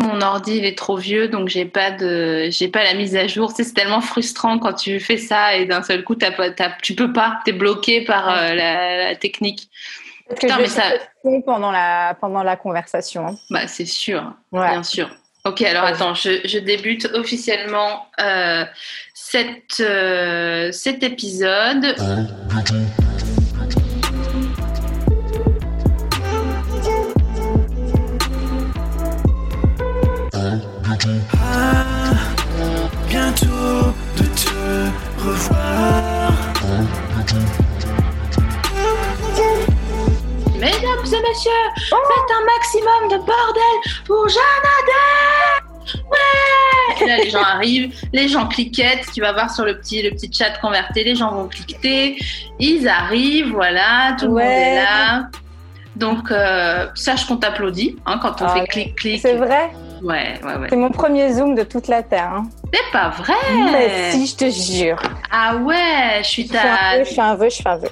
[0.00, 3.26] Mon ordi, il est trop vieux, donc j'ai pas de, j'ai pas la mise à
[3.26, 3.50] jour.
[3.50, 6.50] Tu sais, c'est tellement frustrant quand tu fais ça et d'un seul coup, t'as pas,
[6.50, 9.68] t'as- tu peux pas, t'es bloqué par euh, la, la technique.
[10.38, 10.92] Putain, je mais ça-
[11.44, 13.26] pendant la, pendant la conversation.
[13.26, 13.36] hein.
[13.50, 14.68] Bah, c'est sûr, Ouais.
[14.70, 15.08] bien sûr.
[15.44, 18.64] Ok, alors attends, je, je débute officiellement euh,
[19.14, 21.96] cette, euh, cet épisode.
[41.10, 41.50] Mesdames et messieurs,
[41.88, 48.28] faites un maximum de bordel pour Jeanne Adèle Ouais Et là, les gens arrivent, les
[48.28, 51.48] gens cliquettent, tu vas voir sur le petit, le petit chat converté, les gens vont
[51.48, 52.16] cliquer,
[52.58, 54.44] ils arrivent, voilà, tout le monde Ouais.
[54.74, 55.28] est là.
[55.96, 59.20] Donc, euh, sache qu'on t'applaudit hein, quand on Ah, fait clic-clic.
[59.22, 59.70] C'est vrai
[60.02, 60.66] Ouais, ouais, ouais.
[60.70, 62.32] C'est mon premier zoom de toute la Terre.
[62.36, 62.46] hein.
[62.72, 63.34] C'est pas vrai
[63.72, 64.98] Mais si, je te jure.
[65.32, 66.96] Ah ouais, je suis Je fais un ta...
[66.98, 67.88] vœu, je fais un vœu, je fais un vœu.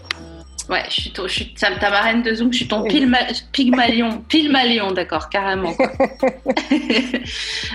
[0.69, 3.27] Ouais, je suis, ton- je suis ta, ta marraine de Zoom, je suis ton pilma-
[3.53, 4.21] pygmalion.
[4.29, 5.73] Pygmalion, d'accord, carrément.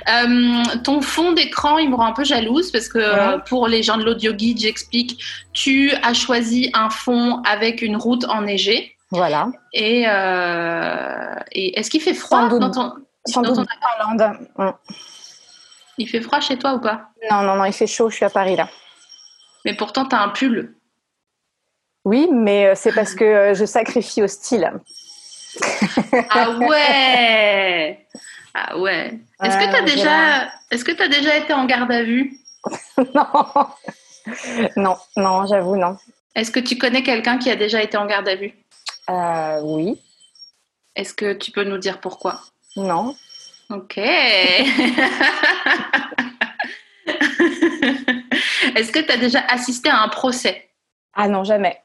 [0.10, 3.84] Euh, ton fond d'écran, il me rend un peu jalouse parce que euh, pour les
[3.84, 5.22] gens de l'audio guide, j'explique,
[5.54, 8.96] tu as choisi un fond avec une route enneigée.
[9.12, 9.50] Voilà.
[9.74, 12.60] Et, euh, et est-ce qu'il fait froid doute.
[12.60, 12.94] dans ton...
[13.26, 13.68] Sans dans doute
[14.58, 14.74] ton-.
[15.98, 17.10] Il fait froid chez toi ou pas?
[17.30, 18.68] Non, non, non, il fait chaud, je suis à Paris là.
[19.66, 20.74] Mais pourtant, tu as un pull.
[22.04, 24.72] Oui, mais euh, c'est parce que euh, je sacrifie au style.
[26.30, 28.08] Ah ouais
[28.54, 29.20] Ah ouais.
[29.44, 32.38] Est-ce que tu as déjà que tu as déjà été en garde à vue?
[33.16, 33.26] Non,
[34.76, 35.98] non, non, j'avoue, non.
[36.36, 38.54] Est-ce que tu connais quelqu'un qui a déjà été en garde à vue?
[39.10, 40.00] Euh, oui,
[40.96, 42.40] Est-ce que tu peux nous dire pourquoi?
[42.76, 43.16] Non.
[43.72, 43.98] Ok.
[43.98, 44.70] Est-ce
[48.92, 50.70] que tu as déjà assisté à un procès?
[51.14, 51.82] Ah non, jamais.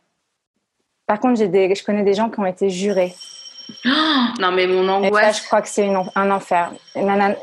[1.06, 3.15] Par contre, j'ai des, je connais des gens qui ont été jurés.
[4.39, 5.41] Non mais mon Et ça, angoisse.
[5.41, 6.71] je crois que c'est un enfer.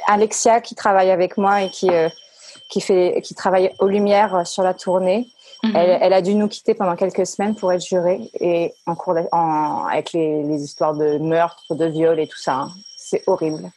[0.08, 2.08] Alexia, qui travaille avec moi et qui, euh,
[2.70, 5.28] qui, fait, qui travaille aux Lumières euh, sur la tournée,
[5.64, 5.76] Mhm.
[5.78, 9.16] elle, elle a dû nous quitter pendant quelques semaines pour être jurée et en cours
[9.32, 12.54] en- avec les, les histoires de meurtre, de viol et tout ça.
[12.54, 12.72] hein.
[12.98, 13.72] C'est horrible.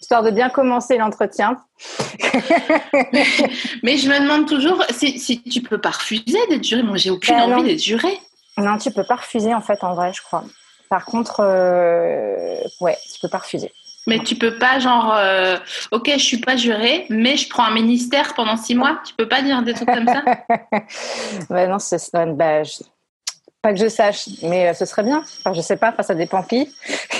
[0.00, 1.58] Histoire de bien commencer l'entretien.
[3.82, 6.82] Mais je me demande toujours si, si tu peux pas refuser d'être juré.
[6.82, 8.18] Moi, j'ai aucune Ben envie d'être juré.
[8.60, 10.44] Non, tu peux pas refuser en fait, en vrai, je crois.
[10.88, 13.72] Par contre, euh, ouais, tu peux pas refuser.
[14.06, 15.56] Mais tu peux pas genre, euh,
[15.92, 18.98] ok, je suis pas juré, mais je prends un ministère pendant six mois.
[19.06, 20.22] Tu peux pas dire des trucs comme ça
[21.68, 21.98] non, c'est
[22.34, 22.82] bah, je-
[23.62, 25.18] pas que je sache, mais euh, ce serait bien.
[25.18, 26.72] Enfin, je sais pas, enfin, ça dépend qui.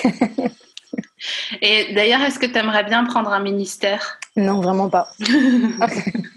[1.60, 4.18] Et d'ailleurs, est-ce que tu aimerais bien prendre un ministère?
[4.36, 5.10] Non, vraiment pas.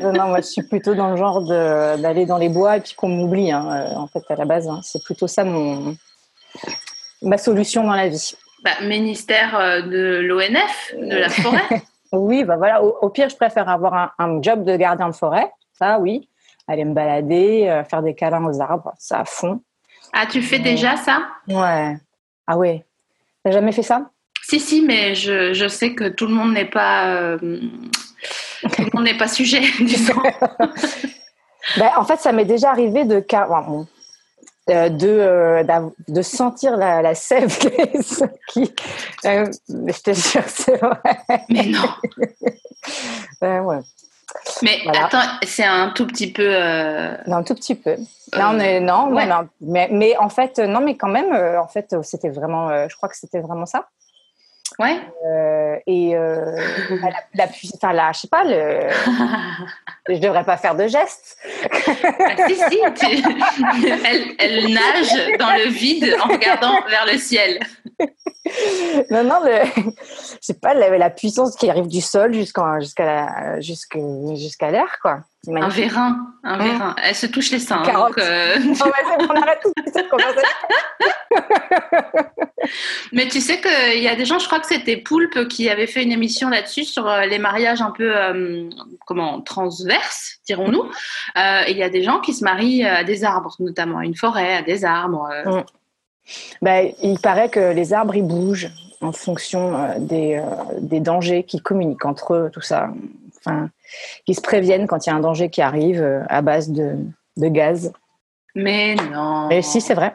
[0.00, 3.08] non, moi, je suis plutôt dans le genre d'aller dans les bois et puis qu'on
[3.08, 3.50] m'oublie.
[3.52, 4.80] hein, euh, en fait, à la base, hein.
[4.82, 5.96] c'est plutôt ça mon
[7.22, 8.32] ma solution dans la vie.
[8.64, 11.82] bah, Ministère euh, de l'ONF, de la forêt.
[12.14, 12.82] Oui, bah voilà.
[12.84, 15.50] Au, au pire, je préfère avoir un, un job de gardien de forêt.
[15.72, 16.28] Ça, oui.
[16.68, 19.62] Aller me balader, euh, faire des câlins aux arbres, ça à fond.
[20.12, 21.22] Ah, tu fais déjà ça?
[21.48, 21.96] Ouais.
[22.46, 22.84] Ah ouais.
[23.42, 24.10] T'as jamais fait ça?
[24.42, 27.38] Si, si, mais je, je sais que tout le monde n'est pas, euh,
[28.94, 30.20] monde n'est pas sujet, disons.
[31.78, 33.24] Ben, en fait, ça m'est déjà arrivé de,
[33.68, 33.86] bon,
[34.68, 35.62] euh, de, euh,
[36.08, 37.56] de sentir la, la sève
[38.48, 38.74] qui.
[39.24, 40.98] euh, je te jure, c'est vrai.
[41.48, 41.88] Mais non.
[43.40, 43.78] Ouais, ouais.
[44.62, 45.06] Mais Voilà.
[45.06, 46.42] attends, c'est un tout petit peu.
[46.48, 47.96] euh, Non, un tout petit peu.
[48.32, 49.26] Là, on est, non, non, ouais.
[49.26, 49.48] non.
[49.60, 52.70] Mais, mais en fait, euh, non, mais quand même, euh, en fait, euh, c'était vraiment,
[52.70, 53.86] euh, je crois que c'était vraiment ça.
[54.78, 54.98] Ouais.
[55.26, 56.56] Euh, et euh,
[57.34, 58.88] la, la, la, je sais pas, le,
[60.14, 61.36] je devrais pas faire de gestes.
[61.62, 63.22] Ah, si, si, tu-
[64.04, 67.60] elle, elle nage dans le vide en regardant vers le ciel.
[69.10, 69.60] Non, non, le...
[70.40, 73.98] c'est pas la, la puissance qui arrive du sol jusqu'en- jusqu'à la- jusque-
[74.34, 75.20] jusqu'à l'air, quoi.
[75.48, 76.62] Un vérin, un Mmh.
[76.62, 76.96] vérin.
[77.02, 77.78] Elle se touche les seins.
[77.80, 78.16] hein, Carotte.
[78.16, 80.48] donc, euh, Oh, ouais, c'est bon, on arrête tout cette conversation.
[83.12, 85.86] Mais tu sais qu'il y a des gens, je crois que c'était Poulpe qui avait
[85.88, 88.68] fait une émission là-dessus sur euh, les mariages un peu, euh,
[89.06, 90.84] comment, transverses, dirons-nous.
[91.36, 94.14] Euh, Il y a des gens qui se marient à des arbres, notamment à une
[94.16, 95.28] forêt, à des arbres.
[96.62, 100.40] Bah, il paraît que les arbres, ils bougent en fonction des,
[100.78, 102.90] des dangers qui communiquent entre eux, tout ça.
[103.44, 103.70] Enfin,
[104.26, 106.96] ils se préviennent quand il y a un danger qui arrive euh, à base de,
[107.36, 107.92] de gaz.
[108.54, 109.50] Mais non.
[109.50, 110.14] Et si, c'est vrai.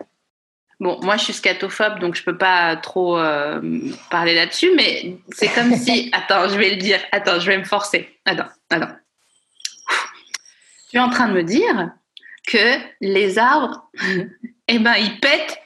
[0.79, 3.59] Bon, moi, je suis scatophobe, donc je peux pas trop euh,
[4.12, 6.12] parler là-dessus, mais c'est comme si...
[6.13, 7.00] Attends, je vais le dire.
[7.12, 8.19] Attends, je vais me forcer.
[8.25, 8.94] Attends, attends.
[10.89, 11.91] Tu es en train de me dire
[12.47, 13.89] que les arbres,
[14.68, 15.59] eh ben, ils pètent.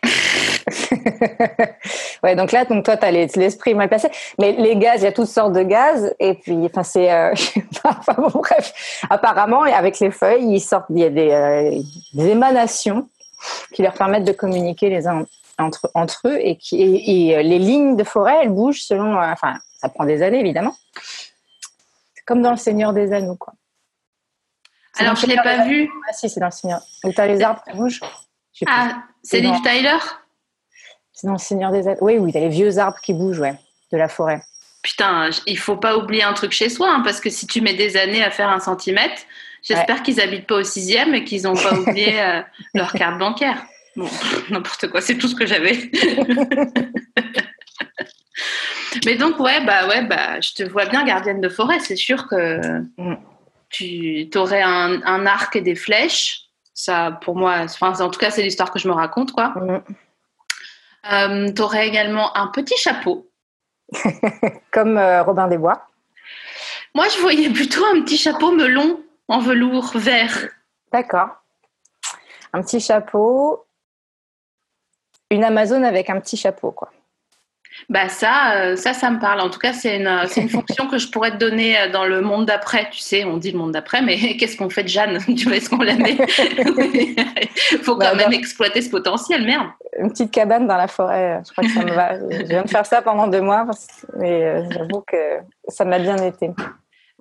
[2.24, 4.10] ouais, donc là, donc toi, tu as l'esprit mal placé.
[4.40, 6.14] Mais les gaz, il y a toutes sortes de gaz.
[6.20, 7.12] Et puis, enfin, c'est.
[7.12, 7.34] euh,
[7.84, 9.04] enfin, bon, bref.
[9.10, 11.82] Apparemment, avec les feuilles, ils sortent, il y a des, euh,
[12.14, 13.10] des émanations
[13.74, 15.26] qui leur permettent de communiquer les uns
[15.58, 16.38] entre, entre eux.
[16.42, 19.16] Et, qui, et, et, euh, les lignes de forêt, elles bougent selon.
[19.16, 20.76] euh, Enfin, ça prend des années, évidemment.
[22.16, 23.54] C'est comme dans Le Seigneur des Anneaux, quoi.
[25.00, 25.90] Alors, je Le l'ai pas vu.
[26.08, 26.82] Ah, si, c'est dans Le Seigneur.
[27.04, 28.02] Tu as les arbres qui bougent?
[28.68, 29.98] Ah, c'est Liv Tyler?
[31.38, 31.96] Seigneur des.
[32.02, 33.56] Oui, oui, les vieux arbres qui bougent, ouais,
[33.92, 34.42] de la forêt.
[34.84, 37.76] Putain, il faut pas oublier un truc chez soi, hein, parce que si tu mets
[37.76, 39.22] des années à faire un centimètre,
[39.62, 42.42] j'espère qu'ils habitent pas au sixième et qu'ils ont pas oublié euh,
[42.74, 43.64] leur carte bancaire.
[43.96, 44.08] Bon,
[44.50, 45.92] n'importe quoi, c'est tout ce que j'avais.
[49.06, 51.80] Mais donc ouais, bah ouais, bah je te vois bien gardienne de forêt.
[51.80, 52.60] C'est sûr que
[52.98, 53.16] Mm.
[53.70, 56.42] tu aurais un, un arc et des flèches.
[56.74, 59.54] Ça, pour moi, en tout cas, c'est l'histoire que je me raconte, quoi.
[59.56, 59.82] Mhm.
[61.12, 63.28] Euh, tu aurais également un petit chapeau.
[64.72, 65.88] Comme euh, Robin des Bois.
[66.94, 70.50] Moi, je voyais plutôt un petit chapeau melon en velours vert.
[70.92, 71.30] D'accord.
[72.54, 73.66] Un petit chapeau.
[75.30, 76.92] Une Amazone avec un petit chapeau, quoi.
[77.88, 79.40] Bah ça, euh, ça, ça me parle.
[79.40, 82.04] En tout cas, c'est une, euh, c'est une fonction que je pourrais te donner dans
[82.06, 82.90] le monde d'après.
[82.92, 85.20] Tu sais, on dit le monde d'après, mais qu'est-ce qu'on fait de Jeanne?
[85.38, 86.18] Tu vois, est-ce qu'on la met?
[87.72, 88.36] Il faut quand Bah, même bah.
[88.36, 89.68] exploiter ce potentiel, merde.
[90.02, 92.20] Une petite cabane dans la forêt, je crois que ça me va.
[92.32, 93.68] Je viens de faire ça pendant deux mois,
[94.18, 96.52] mais euh, j'avoue que ça m'a bien été.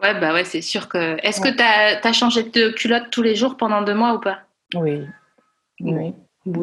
[0.02, 1.18] Ouais, bah ouais, c'est sûr que.
[1.22, 4.38] Est-ce que t'as as changé de culotte tous les jours pendant deux mois ou pas?
[4.74, 5.06] Oui.
[5.80, 6.14] Oui.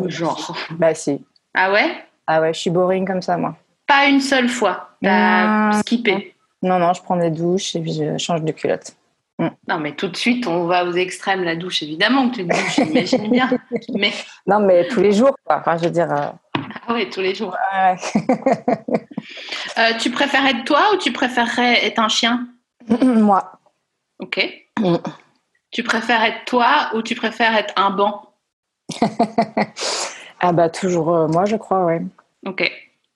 [0.07, 0.57] Genre.
[0.71, 1.23] Bah si.
[1.53, 2.03] Ah ouais?
[2.25, 3.55] Ah ouais, je suis boring comme ça, moi.
[3.85, 4.89] Pas une seule fois?
[5.01, 6.35] T'as skippé?
[6.63, 8.95] Non, non, je prends des douches et puis je change de culotte.
[9.39, 12.53] Non, mais tout de suite, on va aux extrêmes, la douche, évidemment que tu te
[12.53, 13.49] douches, j'imagine bien.
[13.95, 14.11] Mais
[14.47, 15.57] Non, mais tous les jours, quoi.
[15.59, 16.11] Enfin, je veux dire.
[16.11, 16.29] euh,
[16.87, 17.55] ah ouais, tous les jours.
[17.73, 17.95] ouais.
[19.77, 22.47] Euh, tu préfères être toi ou tu préférerais être un chien?
[23.03, 23.51] Moi.
[24.19, 24.39] Ok.
[24.79, 24.95] Mm.
[25.69, 28.33] Tu préfères être toi ou tu préfères être un banc?
[30.39, 32.01] Ah bah toujours euh, moi, je crois, ouais.
[32.45, 32.71] Ok.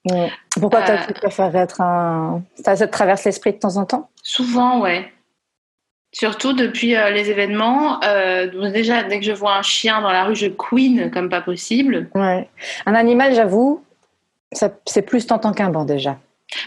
[0.05, 0.25] Mm.
[0.59, 2.41] Pourquoi toi, tu préfères être un...
[2.63, 4.09] Ça, ça te traverse l'esprit de temps en temps?
[4.23, 5.11] Souvent, ouais.
[6.13, 7.99] Surtout depuis euh, les événements.
[8.03, 11.41] Euh, déjà, dès que je vois un chien dans la rue, je queen comme pas
[11.41, 12.09] possible.
[12.15, 12.49] Ouais.
[12.85, 13.83] Un animal, j'avoue,
[14.51, 16.17] ça- c'est plus tentant qu'un banc déjà.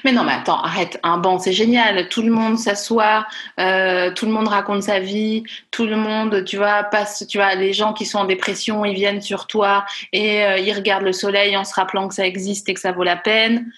[0.03, 0.99] Mais non, mais attends, arrête.
[1.03, 2.09] Un banc, c'est génial.
[2.09, 3.27] Tout le monde s'assoit,
[3.61, 7.55] euh, tout le monde raconte sa vie, tout le monde, tu vois, passe, tu vois,
[7.55, 11.13] les gens qui sont en dépression, ils viennent sur toi et euh, ils regardent le
[11.13, 13.71] soleil en se rappelant que ça existe et que ça vaut la peine.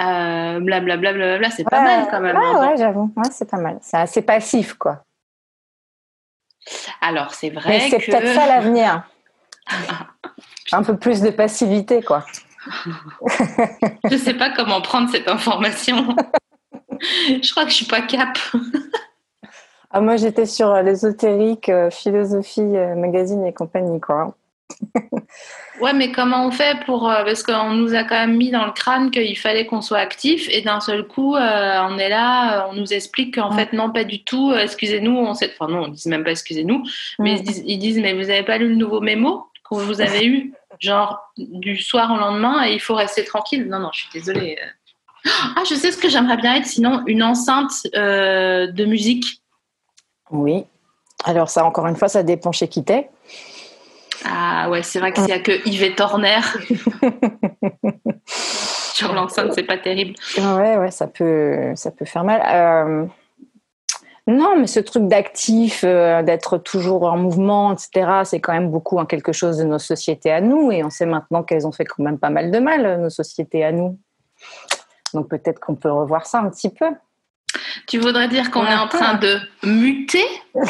[0.00, 2.36] Euh, Blablabla, blablabla, c'est pas mal quand même.
[2.36, 2.60] Ouais, banc.
[2.70, 3.12] ouais, j'avoue.
[3.16, 3.78] Ouais, c'est pas mal.
[3.82, 5.04] C'est assez passif, quoi.
[7.00, 8.10] Alors, c'est vrai Mais c'est que...
[8.10, 9.02] peut-être ça l'avenir.
[10.72, 12.24] Un peu plus de passivité, quoi.
[14.10, 16.16] Je sais pas comment prendre cette information.
[17.00, 18.38] je crois que je suis pas cap.
[19.94, 24.34] Ah, moi, j'étais sur euh, l'ésotérique, euh, philosophie, euh, magazine et compagnie, quoi.
[25.80, 28.66] Ouais, mais comment on fait pour euh, parce qu'on nous a quand même mis dans
[28.66, 32.66] le crâne qu'il fallait qu'on soit actif et d'un seul coup euh, on est là,
[32.66, 33.64] euh, on nous explique qu'en Ouais.
[33.66, 34.52] fait non pas du tout.
[34.54, 36.84] excusez-nous, on sait, enfin non, on dit même pas excusez-nous,
[37.18, 40.00] mais ils disent, ils disent mais vous avez pas lu le nouveau mémo que vous
[40.00, 43.66] avez eu genre du soir au lendemain et il faut rester tranquille.
[43.68, 44.58] Non non, je suis désolée.
[45.24, 49.40] Ah, je sais ce que j'aimerais bien être, sinon une enceinte euh, de musique.
[50.30, 50.64] Oui.
[51.24, 53.08] Alors, ça, encore une fois, ça dépend chez qui t'es.
[54.24, 56.40] Ah ouais, c'est vrai que s'il y a que Yvette Horner
[58.26, 60.14] sur l'enceinte, c'est pas terrible.
[60.36, 62.42] Ouais, ouais, ça peut, ça peut faire mal.
[62.46, 63.06] Euh,
[64.28, 68.98] Non, mais ce truc d'actif, euh, d'être toujours en mouvement, etc., c'est quand même beaucoup
[68.98, 70.70] en quelque chose de nos sociétés à nous.
[70.70, 73.64] Et on sait maintenant qu'elles ont fait quand même pas mal de mal, nos sociétés
[73.64, 73.98] à nous.
[75.12, 76.86] Donc peut-être qu'on peut revoir ça un petit peu.
[77.86, 80.24] Tu voudrais dire qu'on est en train de muter?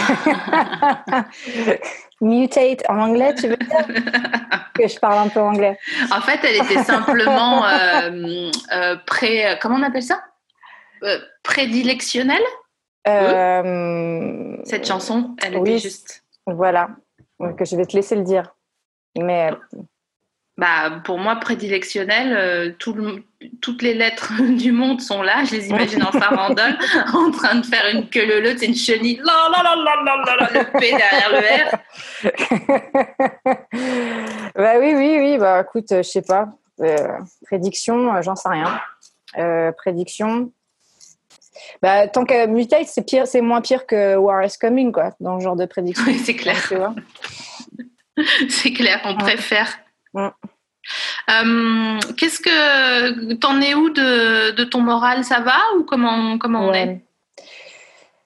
[2.21, 3.87] Mutate en anglais, tu veux dire?
[4.75, 5.79] Que je parle un peu anglais.
[6.11, 9.59] En fait, elle était simplement euh, euh, pré.
[9.61, 10.23] Comment on appelle ça?
[11.03, 12.41] Euh, Prédilectionnelle?
[13.07, 15.73] Euh, Cette chanson, elle Oui.
[15.73, 16.25] était juste.
[16.47, 16.89] Voilà,
[17.59, 18.55] que je vais te laisser le dire.
[19.19, 19.51] Mais
[20.62, 23.25] Bah, pour moi, prédilectionnelle, euh, tout le-
[23.61, 25.42] toutes les lettres du monde sont là.
[25.45, 26.78] Je les imagine en farandole,
[27.12, 29.21] en train de faire une queue leu c'est une chenille.
[29.25, 31.71] La, la, la, la, la, la, la, le P derrière le R.
[34.54, 35.37] bah oui, oui, oui.
[35.38, 36.50] Bah écoute, je sais pas.
[36.81, 36.97] Euh,
[37.45, 38.81] prédiction, euh, j'en sais rien.
[39.38, 40.52] Euh, prédiction.
[41.83, 45.35] Bah, tant que Mutate, c'est pire, c'est moins pire que War is Coming, quoi, dans
[45.35, 46.04] le genre de prédiction.
[46.07, 46.57] Oui, c'est clair.
[48.49, 49.78] C'est clair, on préfère.
[50.14, 50.28] Ouais.
[51.31, 55.25] Euh, Qu'est-ce que t'en es où de, ton moral?
[55.25, 57.00] Ça va ou comment comment on est?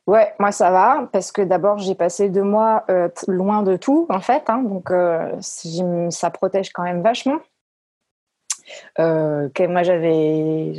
[0.06, 0.32] Ouais.
[0.38, 4.20] Moi ça va parce que d'abord j'ai passé deux mois euh, loin de tout en
[4.20, 5.32] fait, hein, donc euh,
[6.10, 7.38] ça protège quand même vachement.
[8.98, 10.72] Moi j'avais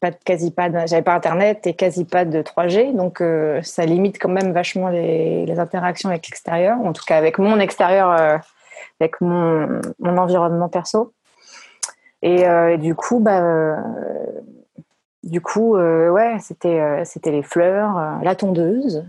[0.00, 3.22] pas quasi pas j'avais pas internet et quasi pas de 3G donc
[3.64, 8.40] ça limite quand même vachement les, interactions avec l'extérieur en tout cas avec mon extérieur
[9.00, 11.12] avec mon environnement perso
[12.22, 13.76] et, euh, et du coup bah euh,
[15.22, 19.04] du coup euh, ouais c'était c'était les fleurs la tondeuse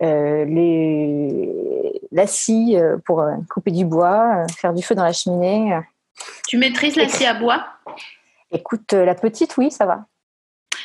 [0.00, 5.78] les la scie pour couper du bois faire du feu dans la cheminée
[6.48, 7.64] Tu maîtrises la scie à bois?
[8.54, 10.04] Écoute, la petite, oui, ça va.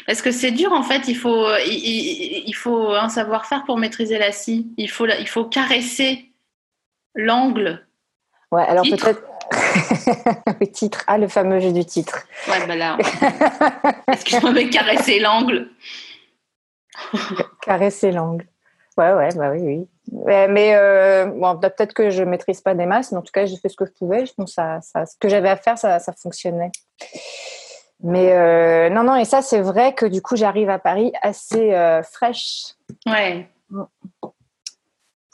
[0.05, 4.31] Parce que c'est dur en fait, il faut, il, faut un savoir-faire pour maîtriser la
[4.31, 4.71] scie.
[4.77, 6.31] Il faut, il faut caresser
[7.13, 7.85] l'angle.
[8.51, 9.21] Ouais, alors peut-être.
[10.59, 11.03] le titre.
[11.07, 12.25] Ah, le fameux jeu du titre.
[12.47, 12.97] Ouais, bah là.
[14.11, 15.69] Excuse-moi, mais caresser l'angle.
[17.61, 18.47] Caresser l'angle.
[18.97, 19.87] Ouais, ouais, bah oui, oui.
[20.25, 23.45] Mais euh, bon, bah, peut-être que je maîtrise pas des masses, mais en tout cas,
[23.45, 24.23] j'ai fait ce que je pouvais.
[24.37, 26.71] Donc, ça, ça, ce que j'avais à faire, ça, ça fonctionnait.
[28.03, 31.73] Mais euh, non, non, et ça, c'est vrai que du coup, j'arrive à Paris assez
[31.73, 32.75] euh, fraîche
[33.05, 33.49] Ouais.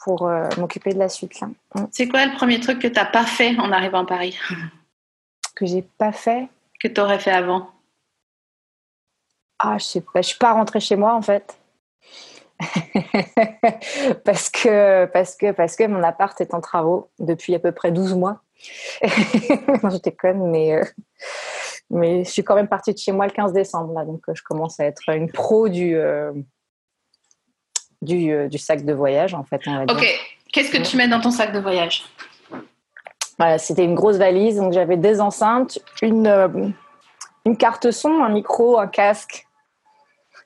[0.04, 1.48] Pour euh, m'occuper de la suite, là.
[1.74, 1.86] Mm.
[1.90, 4.38] C'est quoi le premier truc que t'as pas fait en arrivant à Paris
[5.56, 6.48] Que j'ai pas fait.
[6.78, 7.70] Que t'aurais fait avant
[9.58, 11.58] Ah, je sais pas, je suis pas rentrée chez moi en fait.
[14.24, 17.90] parce que parce que parce que mon appart est en travaux depuis à peu près
[17.90, 18.42] 12 mois.
[19.82, 20.84] non, je déconne mais euh,
[21.90, 24.34] mais je suis quand même partie de chez moi le 15 décembre là donc euh,
[24.34, 26.32] je commence à être une pro du euh,
[28.04, 29.96] du, euh, du sac de voyage en fait, on va dire.
[29.96, 30.06] Ok.
[30.52, 32.04] Qu'est-ce que tu mets dans ton sac de voyage?
[33.38, 36.46] Voilà, c'était une grosse valise, donc j'avais des enceintes, une, euh,
[37.44, 39.46] une carte son, un micro, un casque,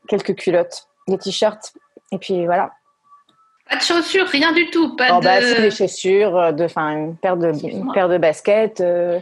[0.08, 1.74] quelques culottes, des t-shirts,
[2.12, 2.70] et puis voilà.
[3.68, 4.96] Pas de chaussures, rien du tout.
[4.96, 5.24] Pas Oh, de.
[5.24, 9.20] bah, c'est des chaussures, euh, de, enfin, une paire de, une paire de baskets, euh,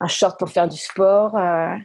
[0.00, 1.76] un short pour faire du sport, euh,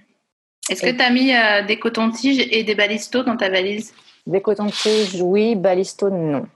[0.72, 3.94] Est-ce que t'as mis euh, des cotons-tiges et des balistos dans ta valise?
[4.28, 6.48] Des cotons-tiges, oui, balisto, non.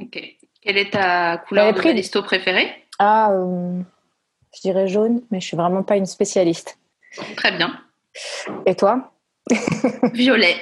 [0.00, 0.22] Ok.
[0.62, 2.84] Quelle est ta couleur J'avais de balisto préférée?
[2.98, 3.80] Ah, euh,
[4.54, 6.78] je dirais jaune, mais je suis vraiment pas une spécialiste.
[7.36, 7.78] Très bien.
[8.64, 9.12] Et toi?
[10.12, 10.56] Violet.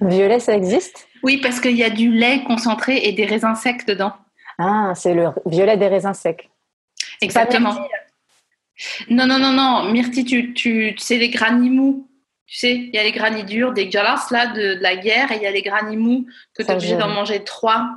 [0.00, 1.08] Violet, ça existe?
[1.22, 4.12] Oui, parce qu'il y a du lait concentré et des raisins secs dedans.
[4.58, 6.48] Ah, c'est le violet des raisins secs.
[7.20, 7.74] Exactement.
[9.08, 9.90] Non, non, non, non.
[9.90, 12.09] Myrtille, tu, tu, c'est les granits mous.
[12.50, 15.36] Tu sais, il y a les granits durs, dégueulasses là, de, de la guerre, et
[15.36, 17.88] il y a les granits mous que tu es obligé d'en manger trois.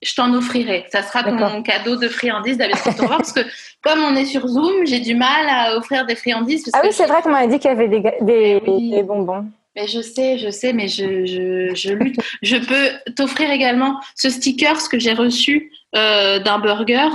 [0.00, 0.86] Je t'en offrirai.
[0.90, 3.40] Ça sera ton cadeau de friandises Restaurant parce que
[3.82, 6.62] comme on est sur Zoom, j'ai du mal à offrir des friandises.
[6.70, 8.62] parce Ah oui, c'est je- vrai qu'on m'avait dit qu'il y avait des, ga- des,
[8.66, 8.90] Oui.
[8.92, 9.44] des bonbons.
[9.76, 12.18] Mais je sais, je sais, mais je, je, je lutte.
[12.42, 17.08] je peux t'offrir également ce sticker ce que j'ai reçu euh, d'un burger.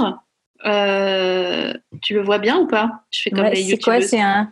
[0.66, 2.90] Euh, tu le vois bien ou pas?
[3.12, 4.00] Je fais comme Ouais, les c'est quoi?
[4.02, 4.50] C'est un,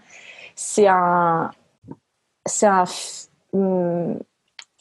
[0.55, 1.51] c'est un,
[2.45, 2.85] c'est un
[3.53, 4.19] hum,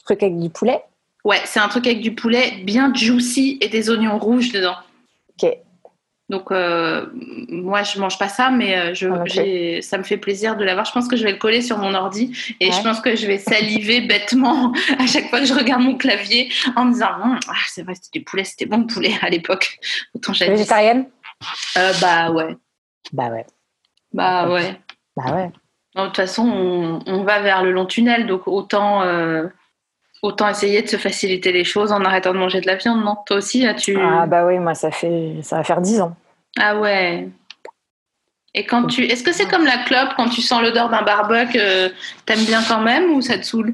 [0.05, 0.81] truc avec du poulet.
[1.23, 4.75] Ouais, c'est un truc avec du poulet bien juicy et des oignons rouges dedans.
[5.41, 5.49] Ok.
[6.29, 7.07] Donc, euh,
[7.49, 10.85] moi, je mange pas ça, mais euh, je, j'ai- ça me fait plaisir de l'avoir.
[10.85, 12.71] Je pense que je vais le coller sur mon ordi et Ouais.
[12.71, 16.49] je pense que je vais saliver bêtement à chaque fois que je regarde mon clavier
[16.77, 19.29] en me disant Hum, ah, c'est vrai, c'était du poulet, c'était bon le poulet à
[19.29, 19.77] l'époque.
[20.15, 21.09] Autant Végétarienne?
[21.77, 22.55] Euh, bah ouais,
[23.11, 23.45] Bah ouais.
[24.13, 24.79] bah ouais.
[25.17, 25.51] Bah ouais.
[25.95, 29.47] De toute façon, on, on va vers le long tunnel, donc autant, euh,
[30.23, 33.17] Autant essayer de se faciliter les choses en arrêtant de manger de la viande, non?
[33.25, 33.97] Toi aussi, là, tu...
[33.99, 36.15] Ah bah oui, moi ça fait ça va faire 10 ans.
[36.59, 37.27] Ah ouais.
[38.53, 39.03] Et quand tu...
[39.05, 41.89] Est-ce que c'est comme la clope, quand tu sens l'odeur d'un barbecue, euh,
[42.27, 43.73] t'aimes bien quand même ou ça te saoule?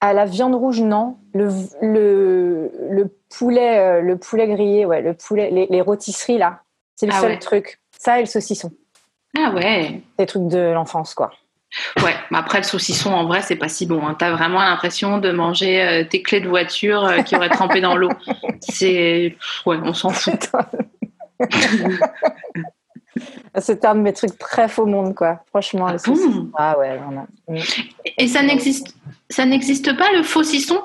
[0.00, 1.16] À la viande rouge, non.
[1.34, 1.48] Le,
[1.82, 6.60] le, le poulet, euh, le poulet grillé, ouais, le poulet, les, les rôtisseries là,
[6.94, 7.38] c'est le Ah seul ouais.
[7.40, 7.80] truc.
[7.98, 8.70] Ça et le saucisson,
[9.36, 10.02] Ah ouais.
[10.18, 11.32] des trucs de l'enfance quoi.
[12.02, 14.04] Ouais, mais après le saucisson, en vrai, c'est pas si bon.
[14.06, 14.16] Hein.
[14.18, 17.96] T'as vraiment l'impression de manger euh, tes clés de voiture euh, qui auraient trempé dans
[17.96, 18.10] l'eau.
[18.60, 19.36] C'est...
[19.66, 20.34] Ouais, on s'en fout.
[23.58, 25.40] C'était un de mes trucs très faux monde quoi.
[25.48, 26.28] Franchement, Ah le saucisson.
[26.30, 26.50] bon?
[26.56, 27.26] Ah ouais, non, non.
[27.48, 27.58] Mm.
[28.18, 28.94] Et ça n'existe...
[29.28, 30.80] Ça n'existe pas, le faucisson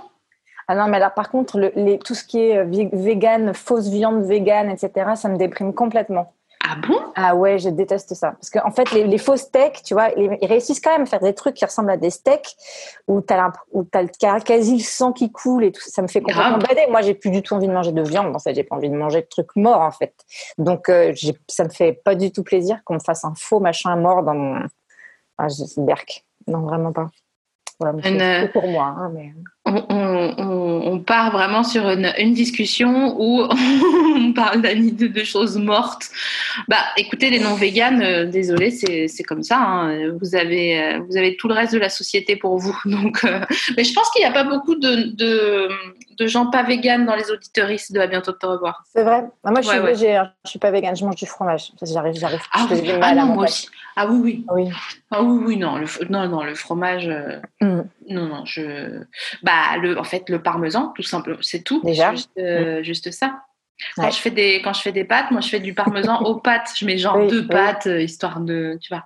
[0.67, 3.87] Ah non, mais là par contre, le- les, tout ce qui est euh, vegan, fausse
[3.89, 6.31] viande vegan, etc., ça me déprime complètement.
[6.67, 6.97] Ah bon?
[7.15, 8.31] Ah ouais, je déteste ça.
[8.31, 11.05] Parce qu'en fait, les, les faux steaks, tu vois, ils, ils réussissent quand même à
[11.05, 12.55] faire des trucs qui ressemblent à des steaks
[13.07, 15.81] où t'as où t'as le- quasi le sang qui coule et tout.
[15.85, 16.87] Ça me fait complètement bader.
[16.89, 18.35] Moi, j'ai plus du tout envie de manger de viande.
[18.35, 20.13] En fait, j'ai pas envie de manger de trucs morts, en fait.
[20.57, 21.13] Donc, euh,
[21.47, 24.33] ça me fait pas du tout plaisir qu'on me fasse un faux machin mort dans
[24.33, 24.61] mon.
[25.37, 26.25] Ah, berk.
[26.47, 27.09] Non, vraiment pas.
[27.79, 28.85] Voilà, c'est- euh, c'est pour moi.
[28.97, 29.33] hein, mais...
[29.65, 33.41] on, on- on- on part vraiment sur une, une discussion où
[34.15, 36.09] on parle de, de choses mortes.
[36.67, 39.57] Bah, écoutez, les non-véganes, euh, désolé, c'est comme ça.
[39.59, 40.11] hein.
[40.21, 42.77] Vous, avez, euh, vous avez tout le reste de la société pour vous.
[42.85, 43.39] Donc, euh,
[43.75, 45.69] mais je pense qu'il n'y a pas beaucoup de, de,
[46.17, 48.83] de gens pas véganes dans les auditeuristes de À bientôt de te revoir.
[48.93, 49.23] C'est vrai.
[49.43, 50.15] Ah, moi, je suis Ouais, ouais.
[50.15, 50.31] hein.
[50.45, 50.95] Je suis pas végane.
[50.95, 51.71] Je mange du fromage.
[51.81, 52.41] J'arrive, j'arrive.
[52.53, 52.81] Ah, oui.
[53.01, 53.67] Ah non, moi aussi.
[53.97, 54.45] Ah oui, oui.
[54.53, 54.69] Oui.
[55.11, 57.07] Ah oui, oui, non, le, non, non, le fromage.
[57.07, 57.81] euh, Mm.
[58.09, 59.01] Non, non, je.
[59.41, 61.81] Bah, le, en fait, le parmesan, tout simplement, c'est tout.
[61.83, 63.41] Déjà Juste, euh, juste ça.
[63.95, 64.11] Quand, Ouais.
[64.11, 66.71] je fais des, quand je fais des pâtes, moi, je fais du parmesan aux pâtes.
[66.77, 67.47] Je mets genre Oui, deux oui.
[67.47, 68.77] pâtes, euh, histoire de.
[68.81, 69.03] Tu vois.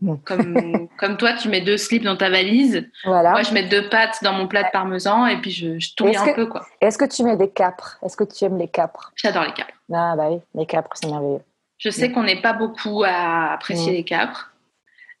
[0.00, 0.14] Mm.
[0.24, 2.88] Comme, comme toi, tu mets deux slips dans ta valise.
[3.04, 3.30] Voilà.
[3.32, 6.18] Moi, je mets deux pâtes dans mon plat de parmesan et puis je, je Est-ce
[6.18, 6.64] un que- peu, quoi.
[6.80, 7.98] Est-ce que tu mets des capres?
[8.02, 9.12] Est-ce que tu aimes les capres?
[9.16, 9.74] J'adore les capres.
[9.92, 11.40] Ah bah oui, les capres, c'est merveilleux.
[11.78, 13.96] Je sais qu'on n'est pas beaucoup à apprécier Mm.
[13.96, 14.50] les capres.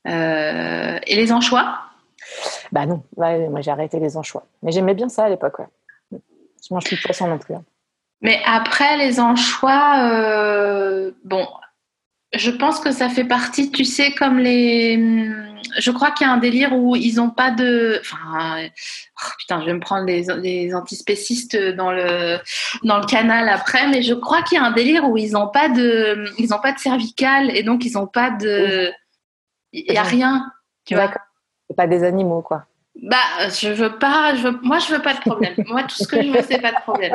[0.08, 1.80] Euh, et les anchois?
[2.72, 4.46] Bah non, ouais, moi j'ai arrêté les anchois.
[4.62, 5.66] Mais j'aimais bien ça à l'époque, ouais.
[6.68, 7.54] Je mange plus de poisson non plus.
[7.54, 7.64] hein.
[8.22, 11.46] Mais après, les anchois, euh, bon,
[12.34, 15.30] je pense que ça fait partie, tu sais, comme les.
[15.78, 18.00] Je crois qu'il y a un délire où ils n'ont pas de.
[18.00, 18.68] Enfin, euh,
[19.22, 22.38] oh, putain, je vais me prendre les, les antispécistes dans le,
[22.82, 25.48] dans le canal après, mais je crois qu'il y a un délire où ils n'ont
[25.48, 26.24] pas de.
[26.38, 28.90] Ils n'ont pas de cervical et donc ils n'ont pas de.
[29.72, 30.50] Il n'y a rien,
[30.86, 31.12] tu vois.
[31.68, 32.66] C'est pas des animaux, quoi.
[33.02, 33.16] Bah,
[33.50, 35.54] je veux pas, je veux, moi je veux pas de problème.
[35.66, 37.14] moi tout ce que je veux c'est pas de problème.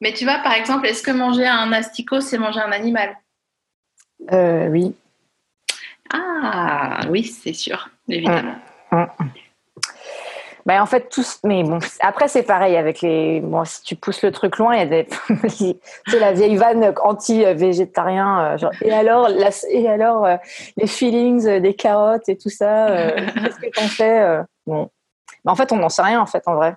[0.00, 3.16] Mais tu vois par exemple, est-ce que manger un asticot c'est manger un animal?
[4.32, 4.94] Euh, oui.
[6.12, 8.56] Ah oui, c'est sûr, évidemment.
[10.66, 11.40] Bah, en fait, tous.
[11.44, 13.40] Mais bon, après, c'est pareil avec les.
[13.40, 15.08] Bon, si tu pousses le truc loin, il y a des.
[15.48, 18.44] sais, la vieille vanne anti-végétarien.
[18.44, 19.50] euh, genre, et alors, la...
[19.70, 20.36] et alors euh,
[20.76, 24.90] les feelings euh, des carottes et tout ça, qu'est-ce que t'en fais Bon.
[25.44, 26.74] Mais en fait, on n'en sait rien, en fait, en vrai.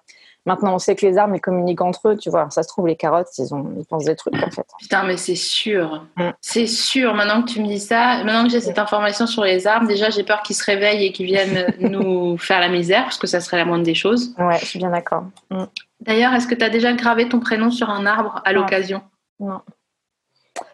[0.48, 2.50] Maintenant, on sait que les arbres, ils communiquent entre eux, tu vois.
[2.50, 3.66] Ça se trouve, les carottes, ils, ont...
[3.78, 4.66] ils pensent des trucs, en fait.
[4.80, 6.30] Putain, mais c'est sûr, Mm.
[6.42, 7.14] c'est sûr.
[7.14, 10.10] Maintenant que tu me dis ça, maintenant que j'ai cette information sur les arbres, déjà
[10.10, 13.42] j'ai peur qu'ils se réveillent et qu'ils viennent nous faire la misère, parce que ça
[13.42, 14.34] serait la moindre des choses.
[14.38, 15.26] Ouais, je suis bien d'accord.
[15.52, 15.66] Mm.
[16.00, 19.02] D'ailleurs, est-ce que tu as déjà gravé ton prénom sur un arbre à l'occasion?
[19.40, 19.60] Non.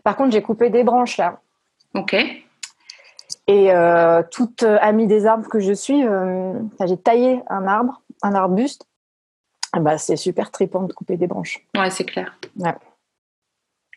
[0.04, 1.40] Par contre, j'ai coupé des branches, là.
[1.96, 2.14] Ok.
[3.48, 6.54] Et euh, toute euh, amie des arbres que je suis, euh,
[6.86, 8.86] j'ai taillé un arbre, un arbuste.
[9.74, 11.60] Ah bah, c'est super trippant de couper des branches.
[11.76, 12.38] Ouais, c'est clair.
[12.58, 12.76] Ouais.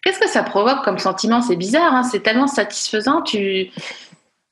[0.03, 1.43] Qu'est-ce que ça provoque comme sentiment?
[1.43, 3.23] C'est bizarre, hein, c'est tellement satisfaisant.
[3.23, 3.71] Tu...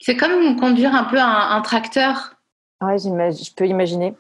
[0.01, 2.35] C'est comme conduire un peu un, un tracteur.
[2.83, 4.15] Ouais, je peux imaginer.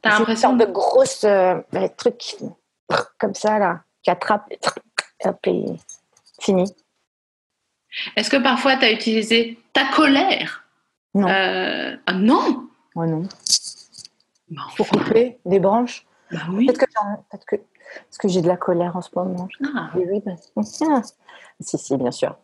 [0.00, 1.60] T'as une l'impression sorte de grosses euh,
[1.96, 2.36] trucs qui
[3.18, 4.50] comme ça, là, qui attrapent.
[4.50, 4.58] et
[5.24, 5.64] Hop, et
[6.40, 6.72] fini.
[8.16, 10.64] Est-ce que parfois tu as utilisé ta colère?
[11.14, 11.28] Non.
[11.28, 12.68] Euh, ah non?
[12.94, 16.05] Bah, Pour couper des branches.
[16.30, 16.66] Bah oui.
[16.66, 19.48] Peut-être que, parce que j'ai de la colère en ce moment.
[19.74, 21.02] Ah, Oui, oui, bah, ah.
[21.60, 22.36] Si, si, bien sûr.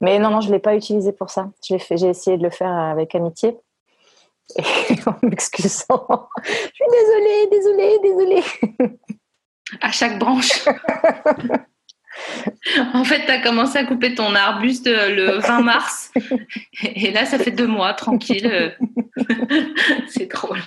[0.00, 1.50] Mais non, non, je ne l'ai pas utilisé pour ça.
[1.62, 1.76] J'ai
[2.08, 3.58] essayé de le faire avec amitié.
[4.56, 4.62] Et
[5.06, 6.28] en m'excusant.
[6.44, 8.42] Je suis désolée, désolée, désolée.
[9.80, 10.64] à chaque branche.
[12.94, 16.12] en fait, tu as commencé à couper ton arbuste euh, le 20 mars.
[16.82, 18.76] Et là, ça fait deux mois, tranquille.
[20.08, 20.60] C'est drôle.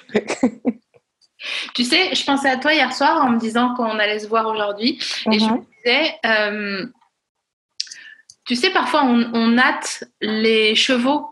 [1.73, 4.47] Tu sais, je pensais à toi hier soir en me disant qu'on allait se voir
[4.47, 4.99] aujourd'hui.
[5.31, 5.65] Et je me Mhm.
[5.85, 6.85] disais, euh,
[8.45, 11.29] tu sais, parfois on, on natte les chevaux.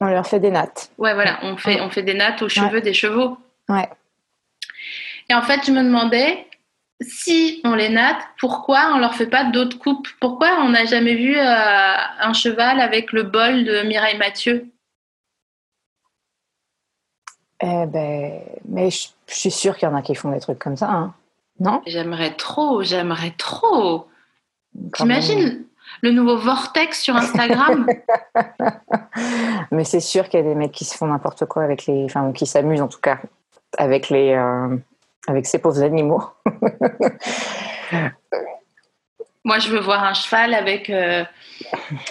[0.00, 0.90] On leur fait des nattes.
[0.98, 3.36] Ouais, voilà, on fait, on fait des nattes aux cheveux des chevaux.
[3.68, 3.88] Ouais.
[5.28, 6.46] Et en fait, je me demandais,
[7.00, 10.08] si on les natte, pourquoi on leur fait pas d'autres coupes?
[10.20, 11.42] Pourquoi on n'a jamais vu euh,
[12.20, 14.66] un cheval avec le bol de Mireille Mathieu?
[17.62, 20.58] Eh ben, mais je, je suis sûre qu'il y en a qui font des trucs
[20.58, 21.14] comme ça, hein.
[21.58, 21.82] non?
[21.86, 24.08] J'aimerais trop, j'aimerais trop.
[24.94, 25.64] T'imagines
[26.02, 27.86] le nouveau vortex sur Instagram?
[29.70, 32.04] Mais c'est sûr qu'il y a des mecs qui se font n'importe quoi avec les,
[32.04, 33.18] enfin, qui s'amusent en tout cas
[33.76, 34.76] avec les, euh,
[35.26, 36.22] avec ces pauvres animaux.
[39.44, 41.24] Moi, je veux voir un cheval avec euh,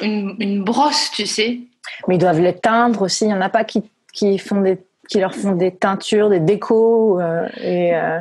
[0.02, 1.60] une, une brosse, tu sais.
[2.08, 3.26] Mais ils doivent les teindre aussi.
[3.26, 3.84] Il y en a pas qui,
[4.14, 7.96] qui font des, qui leur font des teintures, des décos euh, et.
[7.96, 8.20] euh,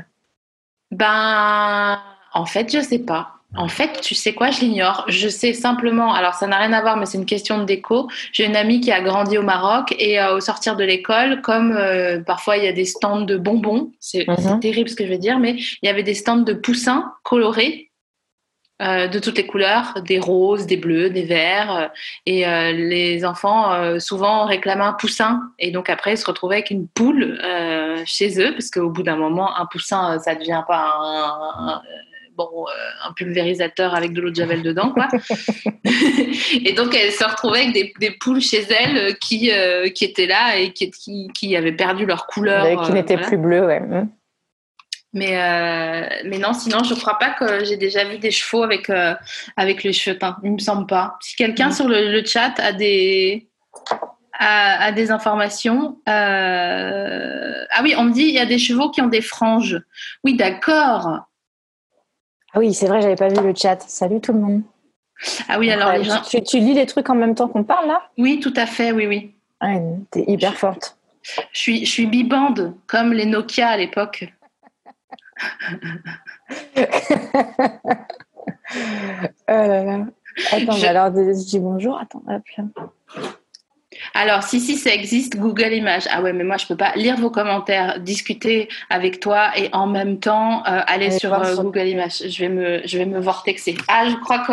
[0.90, 1.98] Ben,
[2.34, 3.34] en fait, je sais pas.
[3.56, 5.04] En fait, tu sais quoi, je l'ignore.
[5.08, 8.08] Je sais simplement, alors ça n'a rien à voir, mais c'est une question de déco.
[8.32, 11.72] J'ai une amie qui a grandi au Maroc et euh, au sortir de l'école, comme
[11.72, 14.36] euh, parfois il y a des stands de bonbons, c'est Mhm.
[14.38, 17.10] c'est terrible ce que je vais dire, mais il y avait des stands de poussins
[17.22, 17.87] colorés
[18.80, 21.86] euh, de toutes les couleurs, des roses, des bleus, des verts, euh,
[22.26, 26.56] et euh, les enfants euh, souvent réclamaient un poussin, et donc après ils se retrouvaient
[26.56, 30.34] avec une poule euh, chez eux, parce qu'au bout d'un moment, un poussin, euh, ça
[30.34, 31.82] devient pas un, un-
[32.36, 35.08] bon, euh, un pulvérisateur avec de l'eau de javel dedans, quoi.
[35.84, 40.26] et donc elle se retrouvait avec des, des poules chez elle qui, euh, qui étaient
[40.28, 42.64] là et qui, qui, qui avaient perdu leur couleur.
[42.84, 43.26] qui euh, n'étaient voilà.
[43.26, 43.82] plus bleus, ouais.
[45.14, 48.90] Mais, euh, mais non, sinon, je crois pas que j'ai déjà vu des chevaux avec,
[48.90, 49.14] euh,
[49.56, 49.82] avec
[50.18, 50.36] teints.
[50.44, 51.16] Il me semble pas.
[51.20, 51.72] Si quelqu'un Mhm.
[51.72, 53.48] sur le, le chat a des,
[54.38, 55.98] a, a des informations.
[56.08, 59.80] euh, Ah oui, on me dit il y a des chevaux qui ont des franges.
[60.24, 61.20] Oui, d'accord.
[62.54, 63.78] Ah oui, c'est vrai, j'avais pas vu le chat.
[63.88, 64.62] Salut tout le monde.
[65.48, 66.20] Ah oui, alors les gens.
[66.20, 68.02] tu, tu lis les trucs en même temps qu'on parle là?
[68.18, 69.34] Oui, tout à fait, oui, oui.
[69.62, 70.96] Ouais, T'es hyper forte.
[71.52, 74.32] Je suis, je suis bibande, comme les Nokia à l'époque.
[79.50, 80.06] Oh là là.
[80.52, 81.98] Attends, Je- mais alors je dis bonjour.
[81.98, 82.64] Attends, hop là.
[84.14, 86.06] Alors, si, si, ça existe, Google Images.
[86.10, 89.86] Ah ouais, mais moi, je peux pas lire vos commentaires, discuter avec toi et en
[89.86, 92.22] même temps euh, aller sur euh, sur- Google Images.
[92.28, 93.76] Je vais me, je vais me vortexer.
[93.88, 94.52] Ah, je crois que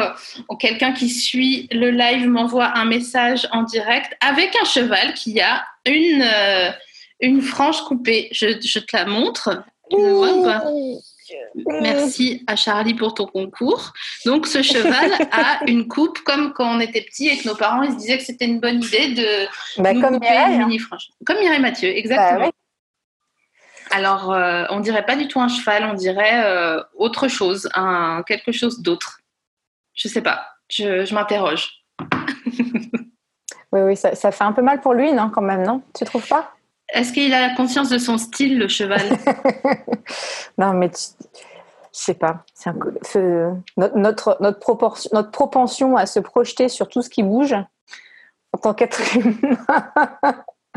[0.58, 5.64] quelqu'un qui suit le live m'envoie un message en direct avec un cheval qui a
[5.86, 6.72] une, euh,
[7.20, 8.30] une frange coupée.
[8.32, 9.64] Je, je te la montre.
[9.90, 10.64] Tu le vois ou pas
[11.82, 13.94] Merci à Charlie pour ton concours.
[14.26, 17.82] Donc, ce cheval a une coupe comme quand on était petit et que nos parents
[17.82, 20.62] ils se disaient que c'était une bonne idée de Bah, nous comme couper Mireille, une
[20.62, 20.66] hein.
[20.68, 21.10] mini frange.
[21.26, 22.40] Comme Mireille Mathieu, exactement.
[22.40, 22.52] Bah ouais.
[23.92, 28.24] Alors, euh, on dirait pas du tout un cheval, on dirait euh, autre chose, un,
[28.28, 29.20] quelque chose d'autre.
[29.94, 31.84] Je sais pas, je, je m'interroge.
[33.72, 35.82] Oui, oui, ça, ça fait un peu mal pour lui, non, quand même, non?
[35.94, 36.55] Tu trouves pas?
[36.90, 39.02] Est-ce qu'il a conscience de son style, le cheval?
[40.58, 41.26] Non, mais tu-
[41.96, 42.46] je sais pas.
[42.66, 42.74] Un
[43.78, 47.56] notre, notre, notre, proportion, notre propension à se projeter sur tout ce qui bouge
[48.54, 49.68] en tant qu'être humain,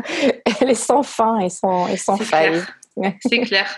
[0.61, 2.61] elle est sans fin et sans, et sans faille.
[3.25, 3.69] C'est clair.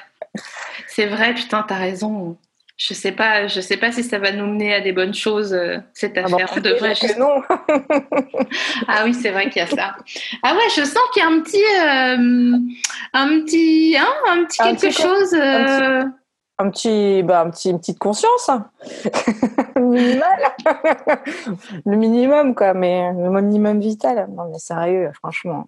[0.88, 2.38] C'est vrai, putain, t'as raison.
[2.84, 5.54] Je sais pas, je sais pas si ça va nous mener à des bonnes choses
[5.54, 6.50] euh, cette Ah bon, affaire.
[6.58, 7.41] on devrait déjà que juste non.
[8.88, 9.96] Ah oui, c'est vrai qu'il y a ça.
[10.41, 12.58] Ah ouais, je sens qu'il y a un petit, euh,
[13.13, 15.34] un petit, hein, un petit Un quelque petit- chose.
[15.36, 16.02] euh,
[16.58, 18.50] Un petit, bah, un petit, une petite conscience.
[18.50, 18.67] hein.
[19.76, 20.39] Minimal.
[21.86, 24.28] le minimum, quoi, mais le minimum vital.
[24.36, 25.67] Non, mais sérieux, franchement.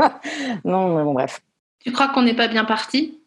[0.64, 1.40] non, mais bon, bref.
[1.84, 3.18] Tu crois qu'on n'est pas bien parti?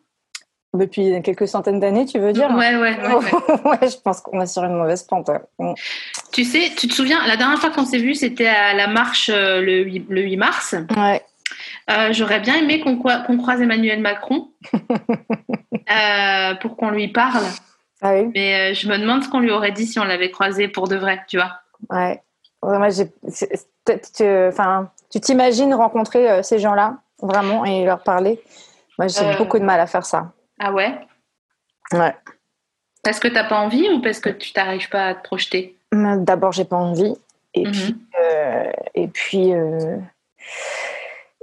[0.73, 2.49] Depuis quelques centaines d'années, tu veux dire?
[2.49, 3.13] Ouais, ouais, ouais.
[3.13, 3.31] ouais.
[3.65, 5.29] Ouais, je pense qu'on est sur une mauvaise pente.
[5.59, 5.73] Mm.
[6.31, 9.29] Tu sais, tu te souviens, la dernière fois qu'on s'est vu, c'était à la marche
[9.31, 10.75] euh, le 8, le 8 mars.
[10.97, 11.23] Ouais.
[11.91, 17.43] Euh, J'aurais bien aimé qu'on qu'on croise Emmanuel Macron euh, pour qu'on lui parle.
[18.01, 18.31] Ah oui.
[18.33, 20.95] Mais je me demande ce qu'on lui aurait dit si on l'avait croisé pour de
[20.95, 21.51] vrai, tu vois.
[21.89, 22.19] Ouais.
[22.63, 23.11] Ouais, Moi, j'ai.
[24.47, 28.41] Enfin, tu t'imagines rencontrer euh, ces gens-là vraiment et leur parler?
[28.97, 29.37] Moi, j'ai Euh.
[29.37, 30.31] beaucoup de mal à faire ça.
[30.59, 30.97] Ah ouais?
[31.91, 32.15] Ouais.
[33.03, 35.77] Parce que t'as pas envie ou parce que tu t'arrives pas à te projeter?
[35.91, 37.15] D'abord, j'ai pas envie.
[37.53, 37.71] Et Mhm.
[37.71, 39.51] puis, euh, et puis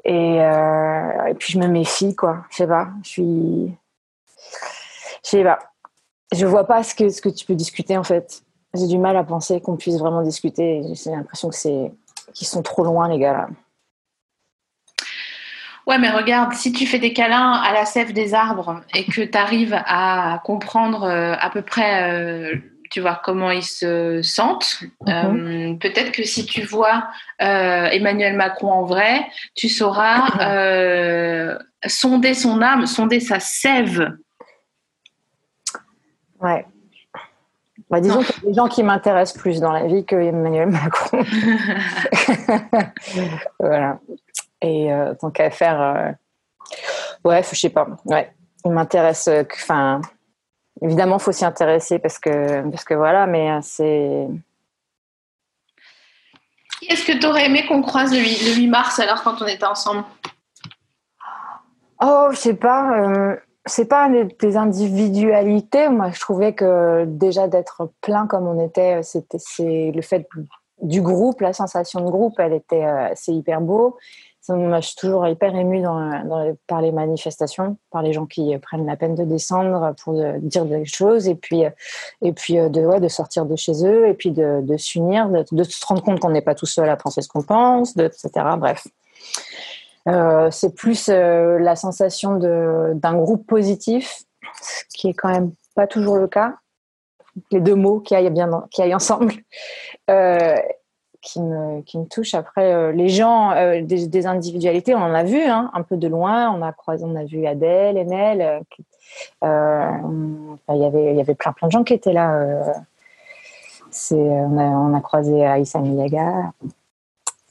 [0.04, 2.44] et, et puis je me méfie quoi.
[2.50, 2.88] Je sais pas.
[3.04, 3.76] Je suis.
[5.24, 5.59] Je sais pas.
[6.33, 8.42] Je vois pas ce que ce que tu peux discuter en fait.
[8.74, 10.83] J'ai du mal à penser qu'on puisse vraiment discuter.
[10.94, 11.92] J'ai l'impression que c'est
[12.35, 13.49] qu'ils sont trop loin les gars là.
[15.87, 19.23] Ouais, mais regarde, si tu fais des câlins à la sève des arbres et que
[19.23, 22.57] tu arrives à comprendre euh, à peu près, euh,
[22.93, 27.09] tu vois, comment ils se sentent, euh, peut-être que si tu vois
[27.40, 30.29] Emmanuel Macron en vrai, tu sauras
[31.87, 34.12] sonder son âme, sonder sa sève.
[36.40, 36.66] Ouais.
[37.90, 40.68] Bah, disons qu'il y a des gens qui m'intéressent plus dans la vie que Emmanuel
[40.68, 41.24] Macron.
[43.59, 43.98] voilà.
[44.62, 46.12] Et euh, tant qu'à faire, euh,
[47.29, 47.88] ouais, je sais pas.
[48.05, 48.33] Ouais,
[48.64, 49.26] il m'intéresse.
[49.26, 50.00] euh, Enfin,
[50.81, 54.29] évidemment, faut s'y intéresser parce que parce que voilà, mais euh, c'est.
[56.79, 59.42] Qui Est-ce que tu aurais aimé qu'on croise le 8, le 8 mars alors quand
[59.42, 60.05] on était ensemble?
[62.00, 63.37] Oh, je sais pas.
[63.70, 65.88] C'est pas des, individualités.
[65.88, 70.28] Moi, je trouvais que déjà d'être plein comme on était, c'était c'est le fait
[70.83, 73.96] du groupe, la sensation de groupe, elle était, euh, c'est hyper beau.
[74.48, 75.85] Moi, je suis toujours hyper émue
[76.66, 80.38] par les manifestations, par les gens qui euh, prennent la peine de descendre pour euh,
[80.40, 81.62] dire des choses et puis
[82.22, 85.62] et puis de ouais, de sortir de chez eux et puis de, de s'unir, de,
[85.62, 88.30] se rendre compte qu'on n'est pas tout seul à penser ce qu'on pense, etc.
[88.59, 88.88] Bref.
[90.08, 94.22] Euh, c'est plus euh, la sensation d'un groupe positif,
[94.62, 96.54] ce qui est quand même pas toujours le cas.
[97.50, 99.34] Les deux mots qui aillent bien, en- qui aillent ensemble,
[100.10, 100.56] euh,
[101.20, 102.34] qui me qui me touchent.
[102.34, 106.50] Après, les gens, des, individualités, on en a vu hein, un peu de loin.
[106.50, 108.62] On a croisé, on a vu Adèle, Enel.
[109.42, 112.74] il y avait y avait plein plein de gens qui étaient là.
[113.90, 116.52] c'est on a on a croisé Aïssa Miyaga.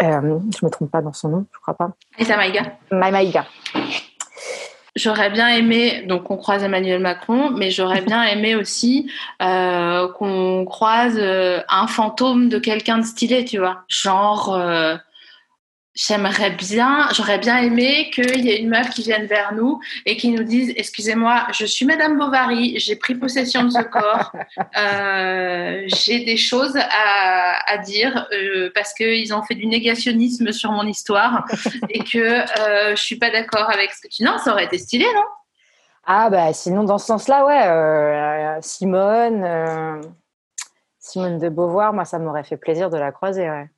[0.01, 1.91] Euh, je me trompe pas dans son nom, je crois pas.
[2.17, 3.45] Aïssa Maïga Maïga.
[4.95, 10.65] J'aurais bien aimé, donc qu'on croise Emmanuel Macron, mais j'aurais bien aimé aussi euh, qu'on
[10.65, 13.83] croise euh, un fantôme de quelqu'un de stylé, tu vois.
[13.87, 14.95] Genre, euh,
[15.95, 20.17] j'aimerais bien, j'aurais bien aimé qu'il y ait une meuf qui vienne vers nous et
[20.17, 24.31] qui nous dise Excusez-moi, je suis Madame Bovary, j'ai pris possession de ce corps,
[24.77, 30.71] euh, j'ai des choses à, à dire euh, parce qu'ils ont fait du négationnisme sur
[30.71, 31.45] mon histoire
[31.89, 34.23] et que euh, je suis pas d'accord avec ce que tu.
[34.23, 35.23] Non, ça aurait été stylé, non?
[36.05, 40.01] Ah bah sinon dans ce sens-là, ouais, euh, Simone,
[40.97, 43.49] Simone de Beauvoir, moi ça m'aurait fait plaisir de la croiser.
[43.49, 43.69] Ouais.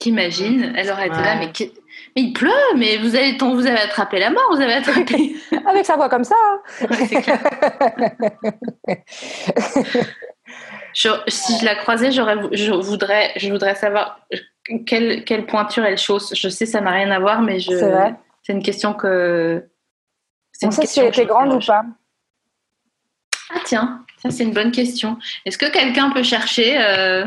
[0.00, 1.72] T'imagines Elle aurait été là, mais, qui-
[2.16, 5.36] mais il pleut, mais vous avez, vous avez attrapé la mort, vous avez attrapé.
[5.66, 6.34] Avec sa voix comme ça.
[6.52, 6.86] hein.
[6.90, 7.38] Ouais, c'est clair.
[10.92, 14.26] Je- si je la croisais, j'aurais, je voudrais, je voudrais savoir
[14.86, 16.34] quelle, quelle pointure elle chausse.
[16.34, 17.70] Je sais, ça n'a rien à voir, mais je.
[17.70, 18.14] C'est vrai.
[18.42, 19.64] C'est une question que.
[20.52, 21.84] c'est On une sait si elle était grande ou pas.
[23.54, 25.16] Ah tiens, ça c'est une bonne question.
[25.46, 27.24] Est-ce que quelqu'un peut chercher euh,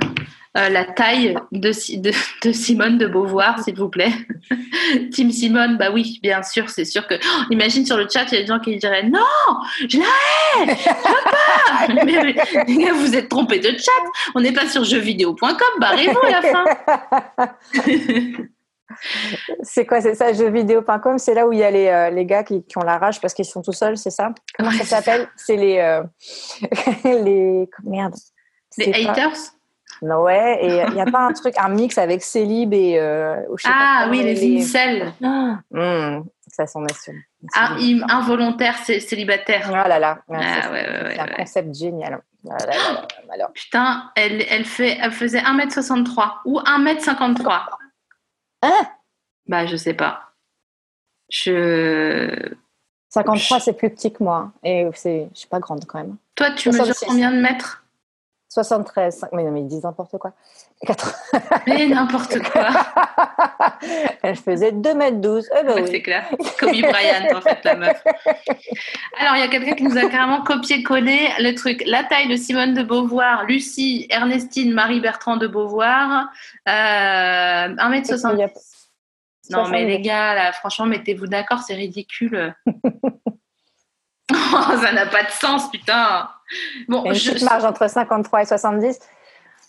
[0.57, 2.11] euh, la taille de, Si- de,
[2.43, 4.11] de Simone de Beauvoir, s'il vous plaît
[5.11, 7.15] Team Simone, bah oui, bien sûr, c'est sûr que...
[7.15, 9.19] Oh, imagine sur le chat, il y a des gens qui diraient «Non,
[9.89, 13.91] je la hais Je veux pas!» Mais vous êtes trompés de chat.
[14.35, 16.65] On n'est pas sur jeuxvideo.com, barrez-vous à la fin.
[19.63, 22.43] C'est quoi, c'est ça, jeuxvideo.com, c'est là où il y a les, euh, les gars
[22.43, 24.29] qui, qui ont la rage parce qu'ils sont tout seuls, c'est ça?
[24.55, 25.27] Comment Ouais, ça s'appelle?
[25.35, 26.03] C'est les, euh,
[27.03, 27.67] les...
[27.83, 28.13] Merde.
[28.77, 29.13] Les pas-
[30.05, 32.99] Non, ouais, et il n'y a pas un truc, un mix avec Célib et...
[32.99, 35.13] euh, je sais Ah oui, les incels.
[35.23, 37.13] Ah, hum, ça s'en est sur-
[37.55, 39.71] Ah, im- involontaires cé- célibataires.
[39.73, 42.21] Ah là là, ouais, Ah c'est- ouais, ouais, un concept génial.
[42.49, 43.53] Ah là là là là, alors.
[43.53, 47.61] Putain, elle, elle, fait, elle faisait 1m63 ou 1m53.
[48.63, 48.87] Hein?
[49.47, 50.33] Bah, je sais pas.
[51.29, 52.53] Je...
[53.09, 54.37] 53, c'est plus petit que moi.
[54.37, 54.53] hein.
[54.63, 56.17] Et je suis pas grande quand même.
[56.35, 56.81] Toi, tu 66.
[56.81, 57.82] mesures combien de mètres?
[58.53, 60.31] 73, cinq- mais non, mais ils disent n'importe quoi.
[60.85, 61.11] 80.
[61.67, 62.67] Mais n'importe quoi.
[64.21, 65.49] Elle faisait 2 mètres 12.
[65.59, 65.87] Eh ben oui.
[65.89, 66.25] C'est clair.
[66.59, 68.03] Kobe Bryant, en fait, la meuf.
[69.19, 71.83] Alors, il y a quelqu'un qui nous a carrément copié-collé le truc.
[71.87, 76.27] La taille de Simone de Beauvoir, Lucie, Ernestine, Marie-Bertrand de Beauvoir,
[76.67, 78.33] euh, 1m60.
[78.33, 78.47] Il y a-
[79.49, 79.85] Non, mais 70.
[79.87, 82.53] les gars, là, franchement, mettez-vous d'accord, c'est ridicule.
[84.31, 86.29] Oh, ça n'a pas de sens, putain.
[86.87, 88.99] Bon, une je, petite marge entre 53 et 70.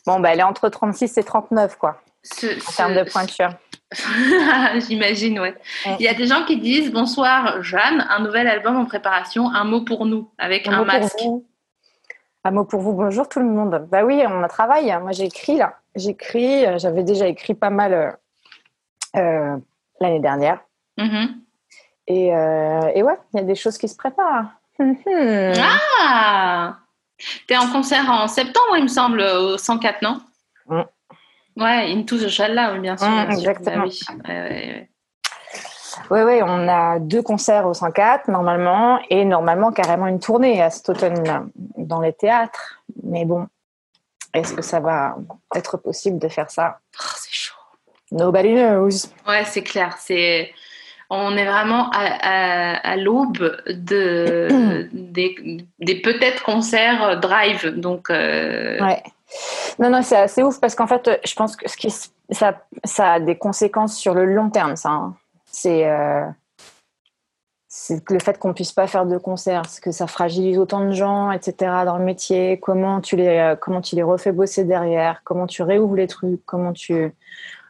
[0.06, 3.50] Bon, bah, elle est entre 36 et 39, quoi, ce- en ce- termes de pointure.
[4.88, 5.54] J'imagine, ouais.
[5.86, 5.96] Ouais.
[5.98, 9.64] Il y a des gens qui disent Bonsoir, Jeanne, un nouvel album en préparation, un
[9.64, 11.18] mot pour nous, avec un, mot pour masque.
[11.22, 11.46] vous.
[12.44, 13.86] Un mot pour vous, bonjour tout le monde.
[13.90, 14.96] Bah oui, on a travaillé.
[14.98, 15.78] Moi, j'ai écrit là.
[15.94, 16.66] J'écris.
[16.66, 18.10] euh, J'avais déjà écrit pas mal euh,
[19.16, 19.56] euh,
[20.00, 20.60] l'année dernière.
[20.98, 21.40] Mhm.
[22.06, 24.50] Et, euh, et ouais, il y a des choses qui se préparent.
[24.78, 24.96] Hum.
[25.06, 26.78] Ah
[27.46, 30.20] T'es en concert en septembre, il me semble, au 104, non?
[30.66, 30.82] Mm.
[31.56, 33.08] Ouais, Into the Shala, oui, bien sûr.
[33.08, 33.50] Mm, bien sûr.
[33.50, 33.84] exactement.
[33.84, 34.22] Ah oui.
[34.28, 34.90] Ouais, ouais, ouais.
[36.10, 40.70] Oui, oui, on a deux concerts au 104 normalement et normalement carrément une tournée à
[40.70, 42.82] cet automne dans les théâtres.
[43.04, 43.46] Mais bon,
[44.32, 45.16] est-ce que ça va
[45.54, 46.80] être possible de faire ça?
[47.00, 47.54] Oh, c'est chaud.
[48.10, 49.08] Nobody knows.
[49.26, 49.96] Ouais, c'est clair.
[49.98, 50.52] C'est
[51.16, 55.34] on est vraiment à, à- à l'aube de des,
[55.78, 57.68] des peut-être concerts drive.
[57.78, 59.02] Donc euh, Ouais.
[59.78, 61.90] Non, non, c'est assez ouf parce qu'en fait, je pense que ce qui,
[62.30, 64.90] ça, ça a des conséquences sur le long terme, ça.
[64.90, 65.14] hein.
[65.46, 66.24] C'est euh,
[68.10, 71.54] le fait qu'on puisse pas faire de concerts, que ça fragilise autant de gens, etc.
[71.84, 72.60] dans le métier.
[72.60, 75.22] Comment tu les, euh, comment tu les refais bosser derrière?
[75.24, 76.44] Comment tu réouvres les trucs?
[76.46, 77.12] Comment tu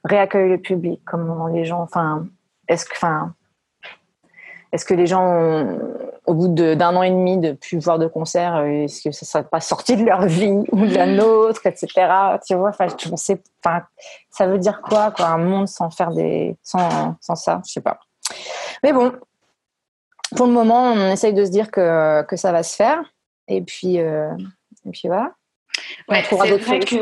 [0.04, 1.00] réaccueilles le public?
[1.07, 2.26] Comment les gens, enfin,
[2.68, 3.35] est-ce que, enfin,
[4.72, 5.66] est-ce que les gens,
[6.27, 9.24] au bout d'un an et demi de plus voir de concert, euh, est-ce que ça
[9.24, 11.87] ne serait pas sorti de leur vie ou de la nôtre, etc.
[12.46, 13.83] Tu vois, enfin, je sais, enfin,
[14.31, 17.81] ça veut dire quoi, quoi, un monde sans faire des, sans, sans ça, je sais
[17.81, 18.00] pas.
[18.83, 19.12] Mais bon,
[20.35, 23.00] pour le moment, on essaye de se dire que, que ça va se faire,
[23.46, 24.33] et puis, euh,
[24.87, 25.35] et puis voilà.
[26.08, 26.96] Ouais, c'est vrai que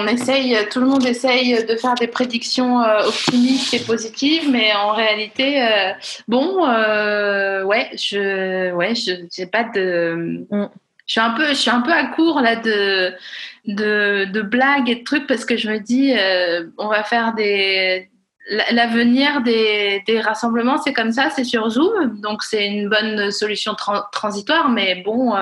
[0.00, 4.72] on, essaye, tout le monde essaye de faire des prédictions euh, optimistes et positives, mais
[4.74, 5.92] en réalité, euh,
[6.28, 10.66] bon, euh, ouais, je, ouais, je, pas de, Mm.
[11.06, 13.12] je suis un peu, je suis un peu à court là de,
[13.66, 16.14] de, de blagues et de trucs parce que je me dis,
[16.78, 18.08] on va faire des
[18.48, 23.30] la- L'avenir des, des rassemblements, c'est comme ça, c'est sur Zoom, donc c'est une bonne
[23.30, 25.34] solution tran- transitoire, mais bon,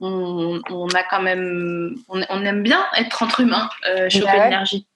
[0.00, 4.44] on, on a quand même, on, on aime bien être entre humains, euh, choper Ouais.
[4.44, 4.86] l'énergie.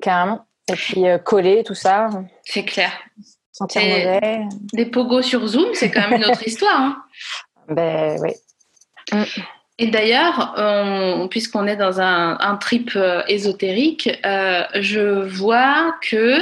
[0.00, 0.46] Carrément.
[0.68, 2.08] Et puis euh, coller, tout ça,
[2.44, 2.90] C'est clair.
[3.52, 4.42] sentir Et- mauvais.
[4.72, 6.80] Des pogos sur Zoom, c'est quand même une autre histoire.
[6.80, 7.02] hein.
[7.68, 9.22] Ben oui.
[9.78, 16.38] Et d'ailleurs, on- puisqu'on est dans un, un trip euh, ésotérique, euh, je vois que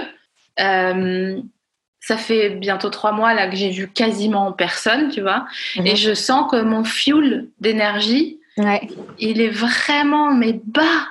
[2.05, 5.87] ça fait bientôt trois mois là que j'ai vu quasiment personne, tu vois, Mhm.
[5.87, 8.87] et je sens que mon fuel d'énergie, Ouais,
[9.19, 11.07] il est vraiment mais bas.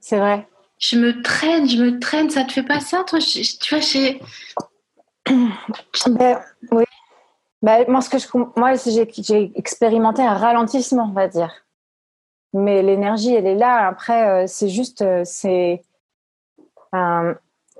[0.00, 0.46] c'est vrai.
[0.78, 2.30] Je me traîne, je me traîne.
[2.30, 3.18] Ça te fait pas ça, toi?
[3.18, 4.20] Je- je- Tu vois, j'ai
[6.08, 6.84] Ben, oui.
[7.62, 11.52] Ben, moi, ce que je, moi, j'ai expérimenté un ralentissement, on va dire.
[12.52, 13.86] Mais l'énergie, elle est là.
[13.88, 15.82] Après, euh, c'est juste, euh, c'est.
[16.94, 17.34] euh,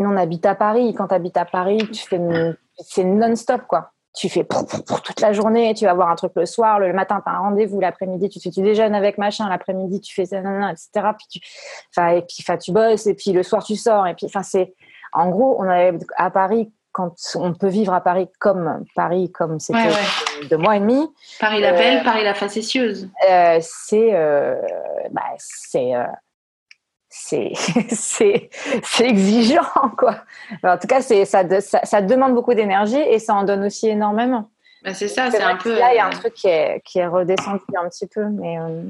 [0.06, 0.94] on habite à Paris.
[0.96, 3.90] Quand tu habites à Paris, tu fais, une- c'est non-stop, quoi.
[4.14, 5.72] Tu fais pour, pour, pour toute la journée.
[5.74, 8.40] Tu vas voir un truc le soir, le matin, tu as un rendez-vous, l'après-midi, tu,
[8.50, 10.38] tu déjeunes avec machin, l'après-midi, tu fais ça,
[10.72, 10.90] etc.
[11.16, 11.38] Puis tu,
[12.00, 14.06] et puis, tu bosses, et puis le soir, tu sors.
[14.08, 14.74] Et puis, enfin, c'est.
[15.12, 15.68] En gros, on
[16.16, 20.46] à Paris, quand on peut vivre à Paris comme Paris, comme c'était Ouais, ouais.
[20.48, 21.08] deux mois et demi,
[21.38, 23.08] Paris la Euh, belle, Paris la facétieuse.
[23.30, 24.56] euh, c'est euh,
[25.12, 26.04] bah, c'est euh,
[27.90, 28.48] c'est
[29.00, 30.22] exigeant quoi.
[30.62, 33.88] En tout cas, c'est ça, ça ça demande beaucoup d'énergie et ça en donne aussi
[33.88, 34.48] énormément.
[34.84, 35.78] Ben, c'est ça, C'est un peu.
[35.78, 38.24] là, il y a un euh, truc qui est qui est redescendu un petit peu,
[38.30, 38.82] mais euh,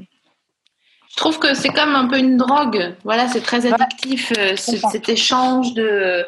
[1.10, 2.94] Je trouve que c'est comme un peu une drogue.
[3.04, 6.24] Voilà, c'est très addictif euh, ce- cet échange de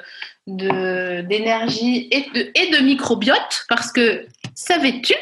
[0.48, 5.14] de- d'énergie et de, et de microbiote parce que savais-tu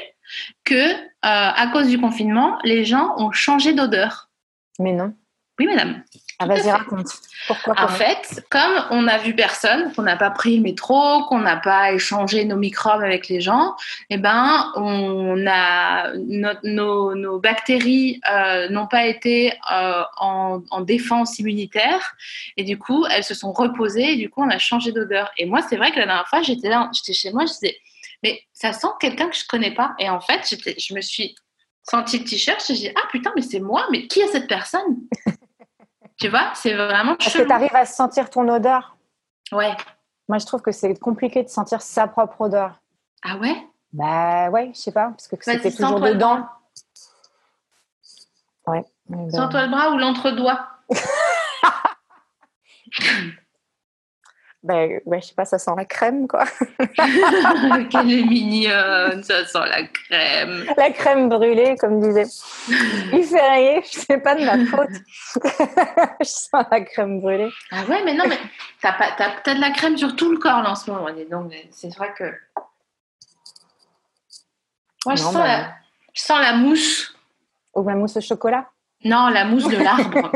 [0.65, 4.31] que euh, à cause du confinement, les gens ont changé d'odeur?
[4.79, 5.13] Mais non.
[5.59, 6.03] Oui, madame.
[6.43, 7.07] Ah, vas-y raconte.
[7.47, 11.41] Pourquoi En fait, comme on n'a vu personne, qu'on n'a pas pris le métro, qu'on
[11.41, 13.77] n'a pas échangé nos microbes avec les gens,
[14.09, 20.81] eh ben, on a no- nos, nos bactéries euh, n'ont pas été euh, en, en
[20.81, 22.15] défense immunitaire
[22.57, 25.31] et du coup, elles se sont reposées et du coup, on a changé d'odeur.
[25.37, 27.77] Et moi, c'est vrai que la dernière fois, j'étais là, j'étais chez moi, je disais,
[28.23, 29.93] mais ça sent quelqu'un que je connais pas.
[29.99, 31.35] Et en fait, j'étais, je me suis
[31.83, 34.97] senti le t-shirt, j'ai dit, ah putain, mais c'est moi, mais qui est cette personne?
[36.21, 38.97] Tu vois, c'est vraiment Est-ce que tu arrives à sentir ton odeur
[39.53, 39.75] Ouais.
[40.29, 42.75] Moi, je trouve que c'est compliqué de sentir sa propre odeur.
[43.25, 43.57] Ah ouais?
[43.93, 46.47] Bah ouais, je sais pas, parce que c'était toujours dedans.
[48.67, 48.85] Ouais.
[49.33, 50.69] Sens-toi le bras ou l'entre-doigt
[54.63, 56.45] Ben, ouais, je sais pas, ça sent la crème, quoi.
[57.91, 60.67] Quelle est mignonne, ça sent la crème.
[60.77, 62.27] La crème brûlée, comme disait.
[63.13, 64.91] Il fait rien, c'est pas de ma faute.
[66.21, 67.49] je sens la crème brûlée.
[67.71, 68.39] Ah ouais, mais non, mais
[68.83, 71.11] t'as, pas, t'as, t'as de la crème sur tout le corps là, en ce moment.
[71.11, 72.25] dis donc, c'est vrai que.
[75.07, 75.75] Moi, je, Non, sens bah, la,
[76.13, 77.17] je sens la mousse.
[77.75, 78.69] Ou la mousse au chocolat
[79.05, 80.31] Non, la mousse de l'arbre.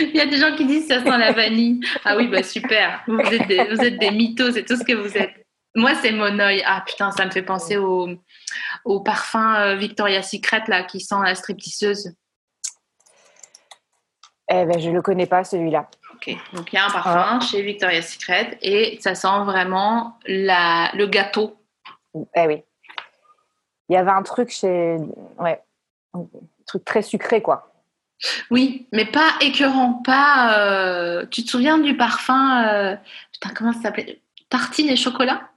[0.00, 1.80] Il y a des gens qui disent ça sent la vanille.
[2.04, 3.02] Ah oui, bah super.
[3.06, 5.46] Vous êtes des, vous êtes des mythos, c'est tout ce que vous êtes.
[5.74, 6.62] Moi, c'est mon œil.
[6.66, 8.08] Ah putain, ça me fait penser au,
[8.84, 12.14] au parfum euh, Victoria's Secret là, qui sent la stripteaseuse.
[14.50, 15.88] Eh ben, je le connais pas celui-là.
[16.14, 20.90] Ok, donc il y a un parfum chez Victoria's Secret et ça sent vraiment la,
[20.94, 21.60] le gâteau.
[22.34, 22.62] Eh oui.
[23.88, 24.96] Il y avait un truc chez.
[25.38, 25.62] Ouais.
[26.14, 26.26] Un
[26.66, 27.70] truc très sucré, quoi.
[28.50, 30.58] Oui, mais pas écœurant, pas.
[30.58, 32.96] euh, Tu te souviens du parfum euh,
[33.32, 34.20] Putain, comment ça s'appelait?
[34.50, 35.48] Tartine et chocolat?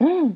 [0.00, 0.30] Mmh.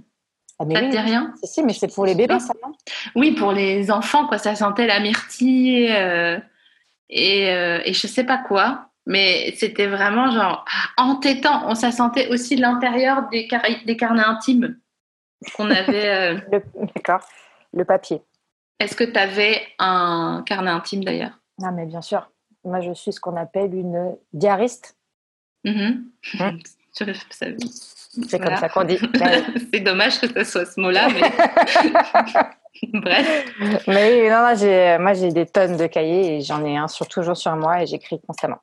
[0.59, 1.35] Ah, mais Ça oui, te dit rien?
[1.43, 2.72] Si, si, mais c'est pour les bébés, ça, non?
[3.14, 4.39] Oui, pour les enfants, quoi.
[4.39, 6.39] Ça sentait la myrtille euh,
[7.11, 8.89] et, et je sais pas quoi.
[9.09, 10.64] Mais c'était vraiment genre
[10.97, 11.68] entêtant.
[11.68, 14.79] On, ça sentait aussi l'intérieur des, car- des carnets intimes
[15.55, 16.37] qu'on avait.
[16.95, 17.20] D'accord.
[17.74, 18.22] Le papier.
[18.81, 21.39] Est-ce que tu avais un carnet intime d'ailleurs?
[21.63, 22.31] Ah, mais bien sûr.
[22.65, 24.97] Moi, je suis ce qu'on appelle une diariste.
[25.65, 25.73] Je-
[26.93, 27.47] ça-
[28.29, 28.45] C'est voilà.
[28.53, 28.99] comme ça qu'on dit.
[29.73, 31.21] C'est dommage que ça soit ce mot-là, mais
[33.01, 33.53] bref.
[33.87, 36.89] mais oui, non, non, j'ai- moi, j'ai des tonnes de cahiers et j'en ai un
[36.89, 38.59] sur, toujours sur moi et j'écris constamment.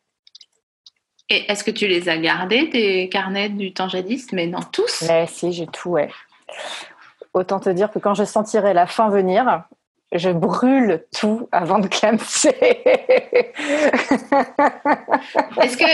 [1.29, 5.03] Et est-ce que tu les as gardés, tes carnets du temps jadis Mais non, tous?
[5.07, 6.09] Mais si, j'ai tout, ouais.
[7.33, 9.63] Autant te dire que quand je sentirai la fin venir,
[10.13, 12.55] je brûle tout avant de clamser.
[15.61, 15.85] Est-ce que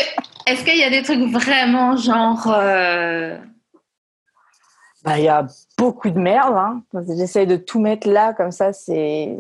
[0.46, 3.38] est-ce qu'il y a des trucs vraiment genre euh,
[5.04, 5.46] Bah, il y a
[5.78, 6.56] beaucoup de merde.
[6.56, 6.84] Hein.
[7.08, 9.38] J'essaye de tout mettre là, comme ça, c'est.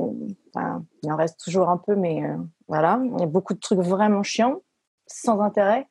[0.55, 2.99] il en reste toujours un peu, mais euh, voilà.
[3.03, 4.61] Il y a beaucoup de trucs vraiment chiants,
[5.07, 5.87] sans intérêt.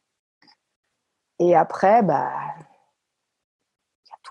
[1.39, 2.31] Et après, bah.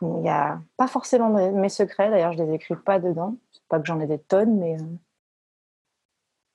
[0.02, 3.36] Il y a a pas forcément mes secrets, d'ailleurs, je les écris pas dedans.
[3.70, 4.76] Pas que j'en ai des tonnes, mais.
[4.76, 4.86] euh,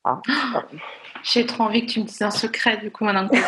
[0.04, 0.20] ah,
[1.22, 3.28] J'ai trop envie que tu me dises un secret du coup maintenant.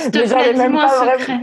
[0.00, 1.40] S'il te plaît, dis-moi un secret.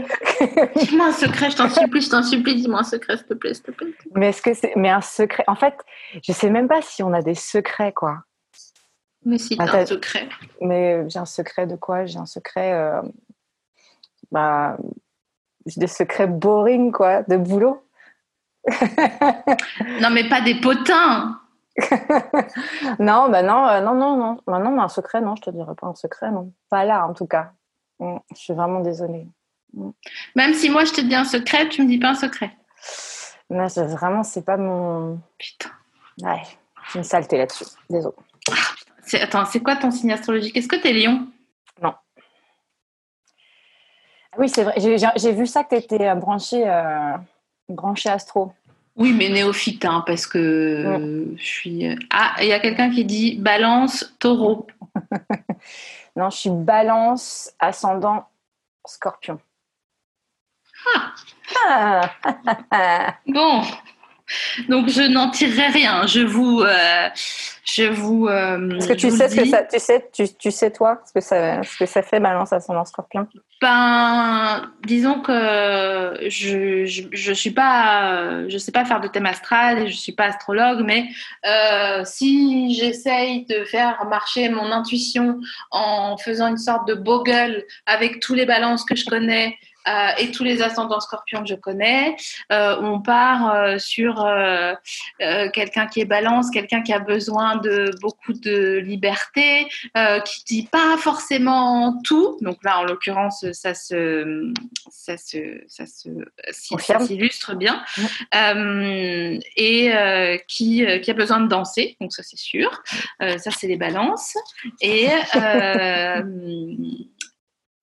[0.76, 3.54] dis-moi un secret, je t'en supplie, je t'en supplie, dis-moi un secret, s'il te plaît,
[3.54, 3.92] s'il te plaît.
[4.14, 4.72] Mais est-ce que c'est.
[4.76, 5.44] Mais un secret.
[5.46, 5.74] En fait,
[6.22, 8.24] je sais même pas si on a des secrets, quoi.
[9.24, 10.28] Mais si, Ah, t'as- un secret.
[10.60, 12.04] Mais j'ai un secret de quoi?
[12.06, 12.72] J'ai un secret.
[12.72, 13.02] euh,
[14.32, 14.76] Bah,
[15.64, 17.82] j'ai des secrets boring, quoi, de boulot.
[20.00, 21.40] Non, mais pas des potins.
[22.98, 24.40] non, bah non, euh, non, non, non.
[24.46, 26.52] Bah non, mais un secret, non, je te dirais pas un secret, non.
[26.70, 27.52] Pas là, en tout cas.
[27.98, 29.26] Mm, Je suis vraiment désolée.
[30.34, 32.50] Même si moi je te dis un secret, tu me dis pas un secret.
[33.50, 35.20] Mais c'est- vraiment, c'est pas mon.
[35.38, 35.70] Putain.
[36.22, 36.42] Ouais,
[36.92, 37.66] j'ai une saleté là-dessus.
[37.90, 38.14] Désolée.
[39.04, 40.56] C'est- Attends, c'est quoi ton signe astrologique?
[40.56, 41.26] Est-ce que t'es lion?
[44.32, 44.74] Ah oui, c'est vrai.
[45.16, 47.16] J'ai vu ça que tu étais branché, euh,
[47.68, 48.52] branché astro.
[48.96, 51.86] Oui, mais néophyte, hein, parce que je suis.
[51.86, 54.66] euh, Ah, il y a quelqu'un qui dit balance taureau.
[56.16, 58.26] Non, je suis balance, ascendant,
[58.86, 59.38] scorpion.
[61.68, 62.10] Ah.
[63.26, 63.60] Bon,
[64.68, 66.06] donc je n'en tirerai rien.
[66.06, 67.08] Je vous, euh,
[67.64, 68.26] je vous.
[68.26, 71.12] euh, Est-ce que tu sais ce que ça, tu sais, tu, tu sais toi ce
[71.12, 73.26] que ça, ce que ça fait balance ascendant scorpion
[73.60, 79.78] Ben, disons que je, je, je suis pas, je sais pas faire de thème astral
[79.80, 81.06] et je suis pas astrologue, mais
[81.46, 88.20] euh, si j'essaye de faire marcher mon intuition en faisant une sorte de bogle avec
[88.20, 89.56] tous les balances que je connais
[89.88, 92.16] euh, et tous les ascendants scorpions que je connais,
[92.52, 94.26] euh, on part euh, sur
[95.52, 99.66] quelqu'un qui est balance, quelqu'un qui a besoin de beaucoup de liberté,
[100.24, 102.38] qui dit pas forcément tout.
[102.40, 104.52] Donc là, en l'occurrence, ça se,
[104.90, 106.08] ça se, ça se,
[106.52, 107.82] ça s'illustre bien.
[109.56, 109.90] Et
[110.48, 111.96] qui, qui a besoin de danser.
[112.00, 112.82] Donc ça, c'est sûr.
[113.20, 114.36] Ça, c'est les balances.
[114.80, 115.08] Et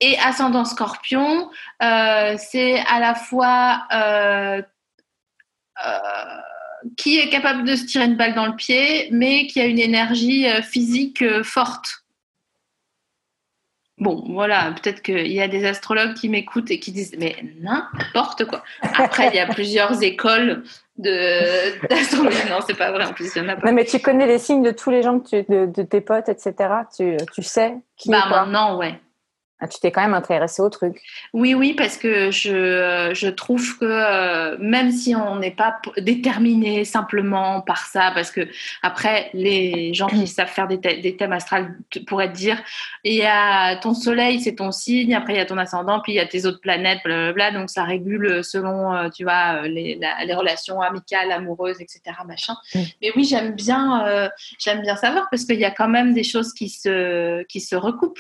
[0.04, 1.50] et ascendant Scorpion,
[1.82, 4.62] euh, c'est à la fois euh,
[5.86, 5.90] euh,
[6.98, 9.80] qui est capable de se tirer une balle dans le pied, mais qui a une
[9.80, 12.04] énergie physique forte.
[14.00, 18.44] Bon, voilà, peut-être qu'il y a des astrologues qui m'écoutent et qui disent mais n'importe
[18.46, 18.64] quoi.
[18.82, 20.64] Après, il y a plusieurs écoles
[20.98, 22.50] d'astrologie.
[22.50, 23.06] Non, c'est pas vrai.
[23.06, 23.68] En plus, il y en a pas.
[23.68, 26.02] Non, mais tu connais les signes de tous les gens que tu- de, de tes
[26.02, 26.54] potes, etc.
[26.96, 28.42] Tu, tu sais qui est Bah quoi.
[28.42, 29.00] maintenant, ouais.
[29.64, 31.02] Ah, tu t'es quand même intéressé au truc.
[31.32, 36.84] Oui, oui, parce que je, je trouve que euh, même si on n'est pas déterminé
[36.84, 38.42] simplement par ça, parce que
[38.82, 42.62] après, les gens qui savent faire des, thè- des thèmes astrales pourraient te dire,
[43.06, 46.12] il y a ton soleil, c'est ton signe, après il y a ton ascendant, puis
[46.12, 49.68] il y a tes autres planètes, blablabla, donc ça régule selon, euh, tu vois, euh,
[49.70, 52.56] les, la- les relations amicales, amoureuses, etc., machin.
[52.76, 52.80] Mm.
[53.02, 54.28] Mais oui, j'aime bien, euh,
[54.60, 57.78] j'aime bien savoir, parce qu'il y a quand même des choses qui se, qui se
[57.78, 58.20] recoupent.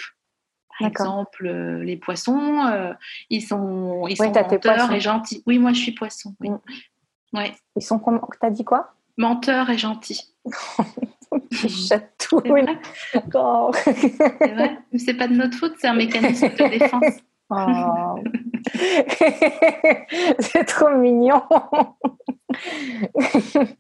[0.80, 1.06] Par D'accord.
[1.06, 2.94] exemple, euh, les poissons, euh,
[3.30, 5.44] ils sont, ils Oui, sont menteurs et gentils.
[5.46, 6.36] Oui, moi, je suis poisson.
[6.40, 6.50] Oui.
[6.50, 6.60] Mm.
[7.34, 7.54] Ouais.
[7.76, 8.94] Ils sont comment T'as dit quoi?
[9.18, 10.34] Menteur et gentil.
[10.46, 10.52] Ils
[11.52, 12.50] C'est chatouillent.
[12.50, 12.80] vrai,
[13.36, 13.72] Oh.
[13.74, 14.78] c'est vrai.
[14.92, 17.04] Mais c'est pas de notre faute, c'est un mécanisme de défense.
[17.50, 18.16] Oh.
[20.40, 21.44] c'est trop mignon.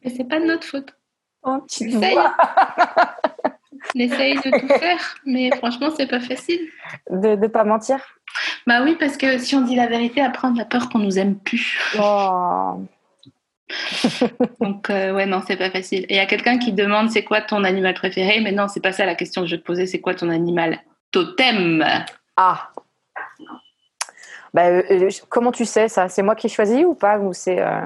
[0.03, 0.93] Mais c'est pas de notre faute.
[1.43, 1.59] Oh,
[1.91, 2.35] voix.
[3.95, 6.59] On essaye de tout faire, mais franchement, c'est pas facile.
[7.09, 7.99] De ne pas mentir.
[8.65, 11.19] Bah oui, parce que si on dit la vérité, après, on a peur qu'on nous
[11.19, 11.79] aime plus.
[11.99, 12.81] Oh.
[14.59, 16.05] Donc, euh, ouais, non, c'est pas facile.
[16.09, 18.81] Et il y a quelqu'un qui demande c'est quoi ton animal préféré, mais non, c'est
[18.81, 20.79] pas ça la question que je vais te poser, c'est quoi ton animal
[21.11, 21.83] totem?
[22.37, 22.69] Ah.
[24.53, 26.09] Bah, euh, euh, comment tu sais ça?
[26.09, 27.17] C'est moi qui choisis ou pas?
[27.17, 27.81] Ou c'est euh,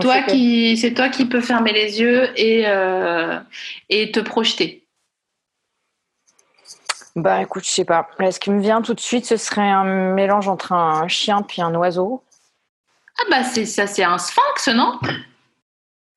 [0.00, 3.38] toi que- qui, c'est toi qui peux fermer les yeux et euh,
[3.88, 4.81] et te projeter.
[7.14, 8.08] Bah écoute, je sais pas.
[8.18, 9.84] Là, ce qui me vient tout de suite, ce serait un
[10.14, 12.22] mélange entre un chien puis un oiseau.
[13.18, 14.98] Ah bah c'est ça, c'est un sphinx, non?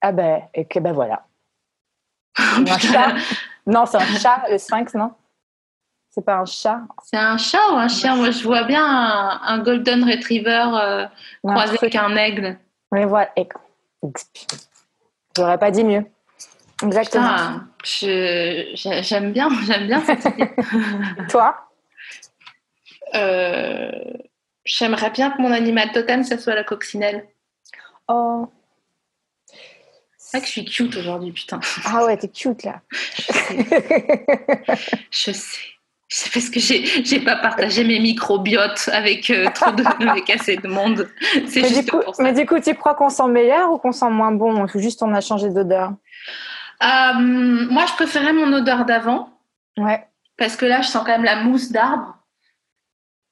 [0.02, 1.26] Ah ben, et que ben voilà.
[2.39, 3.16] Oh, un chat
[3.66, 5.12] Non, c'est un chat, le sphinx, non?
[6.10, 8.16] C'est pas un chat C'est un chat ou un chien?
[8.16, 11.06] Moi, je vois bien un, un golden retriever euh,
[11.43, 12.58] croisé avec un aigle.
[12.91, 13.32] Mais voilà.
[15.36, 16.06] J'aurais pas dit mieux.
[16.86, 17.59] Exactement.
[17.83, 18.71] Je-
[19.03, 20.49] j'aime bien, j'aime bien cette idée.
[21.29, 21.55] Toi?
[23.13, 23.91] Euh,
[24.65, 27.27] J'aimerais bien que mon animal totem, ça soit la coccinelle.
[28.07, 28.47] Oh.
[30.17, 31.59] C'est vrai que je suis cute aujourd'hui, putain.
[31.86, 32.81] Ah ouais, t'es cute là.
[35.11, 35.57] Je sais.
[36.07, 40.67] C'est parce que j'ai pas partagé mes microbiotes avec euh, trop de avec assez de
[40.67, 41.09] monde.
[41.47, 42.23] C'est mais, du juste coup, pour ça.
[42.23, 44.63] mais du coup, tu crois qu'on sent meilleur ou qu'on sent moins bon?
[44.63, 45.93] Ou Juste on a changé d'odeur?
[46.84, 49.30] Euh, moi, je préférais mon odeur d'avant
[49.78, 50.05] Ouais.
[50.38, 52.17] parce que là, je sens quand même la mousse d'arbre.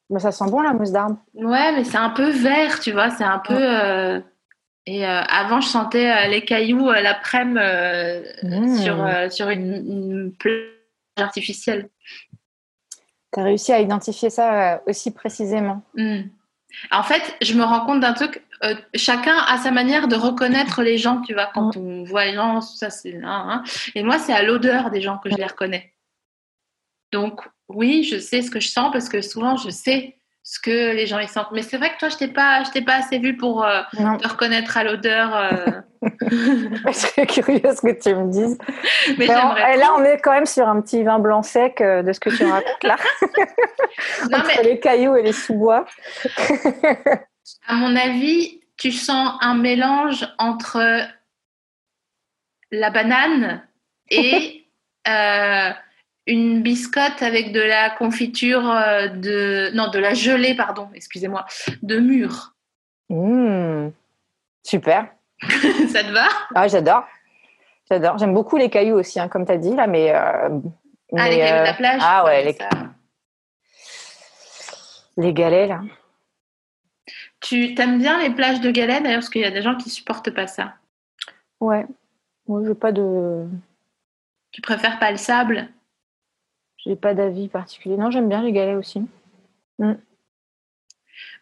[0.09, 1.17] Mais ça sent bon la mousse d'arbre.
[1.33, 3.09] Ouais, mais c'est un peu vert, tu vois.
[3.09, 3.55] C'est un peu.
[3.57, 4.19] euh,
[4.85, 7.59] Et euh, avant, je sentais euh, les cailloux l'après-midi
[8.43, 8.77] Mmh.
[8.77, 10.59] sur, sur une, une plage
[11.17, 11.89] artificielle.
[13.31, 15.81] T'as réussi à identifier ça aussi précisément.
[15.95, 16.21] Hmm.
[16.91, 18.43] En fait, je me rends compte d'un truc.
[18.63, 21.49] Euh, chacun a sa manière de reconnaître les gens, tu vois.
[21.53, 23.15] Quand on voit les gens, ça c'est.
[23.23, 23.63] hein, hein.
[23.95, 25.93] Et moi, c'est à l'odeur des gens que je les reconnais.
[27.11, 30.91] Donc, oui, je sais ce que je sens parce que souvent, je sais ce que
[30.93, 31.51] les gens ils sentent.
[31.53, 33.81] Mais c'est vrai que toi, je t'ai pas, je t'ai pas assez vu pour euh,
[33.93, 35.35] te reconnaître à l'odeur.
[35.35, 35.81] euh.
[36.29, 38.57] Je serais curieuse que tu me dises.
[39.17, 41.43] Mais Mais on- j'aimerais et là, on est quand même sur un petit vin blanc
[41.43, 42.97] sec euh, de ce que tu racontes là,
[44.29, 45.85] Non, entre mais les cailloux et les sous-bois.
[47.67, 50.81] À mon avis, tu sens un mélange entre
[52.71, 53.63] la banane
[54.09, 54.65] et
[55.07, 55.69] euh,
[56.27, 61.45] une biscotte avec de la confiture euh, de non de la gelée pardon excusez-moi
[61.81, 62.53] de mûre.
[63.09, 63.89] Mmh.
[64.63, 65.07] Super.
[65.41, 66.27] Ça te va?
[66.55, 67.05] Ah, j'adore.
[67.91, 68.17] J'adore.
[68.17, 70.11] J'aime beaucoup les cailloux aussi, hein, comme tu as dit là, mais.
[70.15, 70.49] euh,
[71.17, 72.01] Ah les cailloux de la plage.
[72.01, 72.57] Ah ouais, les,
[75.17, 75.81] les galets là.
[77.43, 79.89] Tu t'aimes bien les plages de galets d'ailleurs parce qu'il y a des gens qui
[79.89, 80.75] supportent pas ça.
[81.59, 81.85] Ouais.
[82.47, 83.45] Moi, j'ai pas de.
[84.51, 85.67] Tu préfères pas le sable?
[86.77, 87.97] J'ai pas d'avis particulier.
[87.97, 89.01] Non, j'aime bien les galets aussi.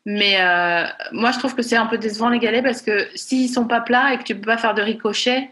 [0.05, 3.49] Mais euh, moi, je trouve que c'est un peu décevant les galets parce que s'ils
[3.49, 5.51] sont pas plats et que tu peux pas faire de ricochet,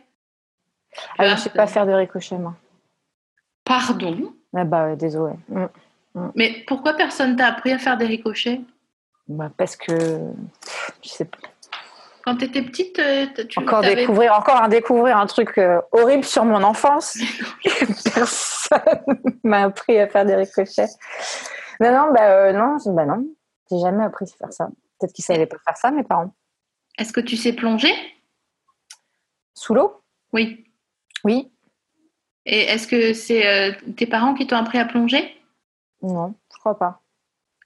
[1.19, 2.55] Ah, vois, je sais pas faire de ricochet, moi.
[3.63, 5.35] pardon, Ah bah, désolé.
[5.49, 5.65] Mm.
[6.33, 8.61] mais pourquoi personne t'a appris à faire des ricochets?
[9.29, 9.93] Bah, parce que.
[11.03, 11.37] Je sais pas.
[12.25, 16.25] Quand tu étais petite, euh, tu Encore découvrir, encore un découvrir un truc euh, horrible
[16.25, 17.17] sur mon enfance.
[18.13, 18.79] Personne
[19.43, 20.87] m'a appris à faire des ricochets.
[21.79, 23.25] Non, non, bah euh, non, je- bah non,
[23.71, 24.67] j'ai jamais appris à faire ça.
[24.99, 26.33] Peut-être qu'ils savaient pas faire ça, mes parents.
[26.97, 27.93] Est-ce que tu sais plonger?
[29.53, 30.01] Sous l'eau?
[30.33, 30.65] Oui.
[31.23, 31.51] Oui.
[32.45, 35.35] Et est-ce que c'est euh, tes parents qui t'ont appris à plonger?
[36.01, 37.01] Non, je crois pas.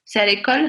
[0.04, 0.68] C'est à l'école?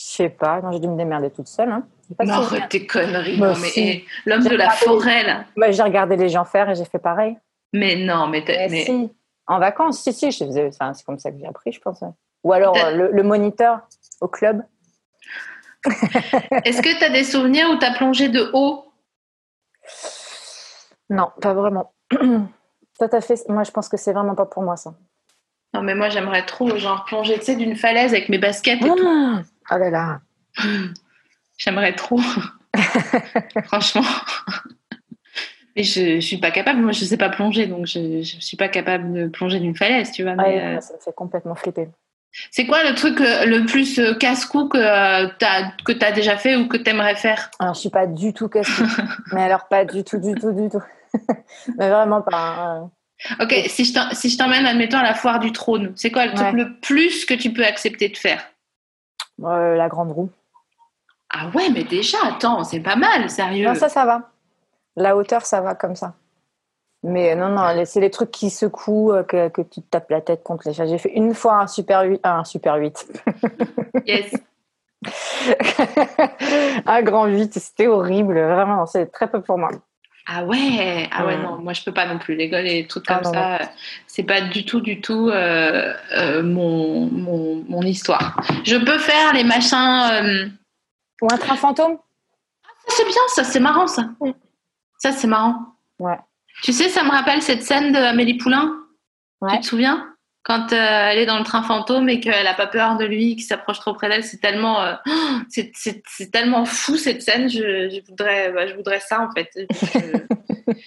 [0.00, 0.60] Je sais pas.
[0.62, 1.70] Non, j'ai dû me démerder toute seule.
[1.70, 1.82] Hein.
[2.16, 3.38] Pas arrête tes conneries.
[3.38, 4.04] Bah, non, mais si.
[4.24, 5.44] l'homme de la forêt, là.
[5.56, 7.36] Bah, j'ai regardé les gens faire et j'ai fait pareil.
[7.72, 9.12] Mais non, mais, t'as- Mais mais- si.
[9.46, 10.68] En vacances, si, si, je faisais.
[10.68, 12.00] enfin, c'est comme ça que j'ai appris, je pense.
[12.44, 13.80] Ou alors euh, le, le moniteur
[14.20, 14.62] au club.
[16.64, 18.84] Est-ce que tu as des souvenirs où tu as plongé de haut?
[21.10, 21.92] Non, pas vraiment.
[22.10, 23.46] Toi, t'as fait.
[23.48, 24.94] Moi, je pense que c'est vraiment pas pour moi ça.
[25.74, 28.88] Non, mais moi, j'aimerais trop, genre, plonger, tu sais, d'une falaise avec mes baskets et
[28.88, 29.38] tout.
[29.70, 30.20] Oh là là.
[31.58, 32.20] J'aimerais trop.
[33.64, 34.02] Franchement.
[35.76, 36.80] Mais je, je suis pas capable.
[36.80, 40.10] Moi, je sais pas plonger, donc je, je suis pas capable de plonger d'une falaise,
[40.12, 40.34] tu vois.
[40.34, 41.88] mais, Ouais, euh, Ça me fait complètement flipper.
[42.50, 45.28] C'est quoi le truc euh, le plus euh, casse-cou que euh,
[45.84, 47.50] que t'as déjà fait ou que t'aimerais faire?
[47.58, 48.68] Alors, je suis pas du tout casse
[49.32, 50.82] Mais alors, pas du tout, du tout, du tout.
[51.78, 52.54] Mais vraiment pas.
[52.56, 52.90] hein.
[53.40, 56.78] Ok, si je t'emmène, admettons, à la foire du trône, c'est quoi le truc le
[56.80, 58.42] plus que tu peux accepter de faire?
[59.44, 60.30] Euh, la grande roue.
[61.30, 63.66] Ah ouais, mais déjà, attends, c'est pas mal, sérieux.
[63.66, 64.30] Non, ça, ça va.
[64.96, 66.14] La hauteur, ça va comme ça.
[67.02, 70.20] Mais non, non, c'est les trucs qui secouent, euh, que, que tu te tapes la
[70.20, 70.90] tête contre les chaises.
[70.90, 72.20] J'ai fait une fois un super 8.
[72.24, 73.22] Un super 8.
[74.06, 74.34] Yes.
[76.86, 78.34] un grand 8, c'était horrible.
[78.34, 79.70] Vraiment, c'est très peu pour moi.
[80.26, 82.36] Ah ouais, ah ouais, non, moi je peux pas non plus.
[82.36, 83.58] Les trucs Ah comme non, ça,
[84.06, 88.36] c'est pas du tout, du tout euh, euh, mon, mon, mon histoire.
[88.64, 90.08] Je peux faire les machins.
[90.12, 90.46] euh,
[91.22, 91.96] Ou un train fantôme?
[92.86, 94.02] Ça, c'est bien, ça, c'est marrant, ça.
[94.20, 94.30] Mm.
[94.98, 95.56] Ça, c'est marrant.
[95.98, 96.18] Ouais.
[96.62, 98.72] Tu sais, ça me rappelle cette scène d'Amélie Poulain?
[99.40, 99.52] Ouais.
[99.56, 100.09] Tu te souviens?
[100.42, 100.76] Quand euh,
[101.10, 103.78] elle est dans le train fantôme et qu'elle a pas peur de lui, qu'il s'approche
[103.78, 104.94] trop près d'elle, c'est tellement, euh,
[105.48, 107.48] c'est, c'est, tellement fou cette scène.
[107.50, 109.50] Je, je voudrais, bah, je voudrais ça en fait.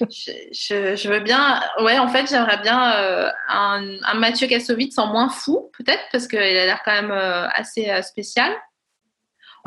[0.10, 1.62] Je- je veux bien.
[1.82, 6.28] Ouais, en fait, j'aimerais bien euh, un, un Mathieu Kassovitz en moins fou, peut-être, parce
[6.28, 8.52] qu'il a l'air quand même euh, assez euh, spécial.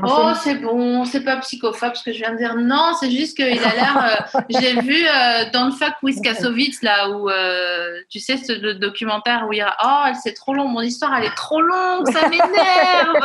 [0.05, 2.55] Oh, c'est bon, c'est pas psychophobe ce que je viens de dire.
[2.57, 4.27] Non, c'est juste qu'il a l'air.
[4.37, 8.75] euh, J'ai vu euh, Don't Fuck with Kassovitz, là, où euh, tu sais, ce le
[8.75, 12.07] documentaire où il y a Oh, c'est trop long, mon histoire, elle est trop longue,
[12.13, 13.17] ça m'énerve.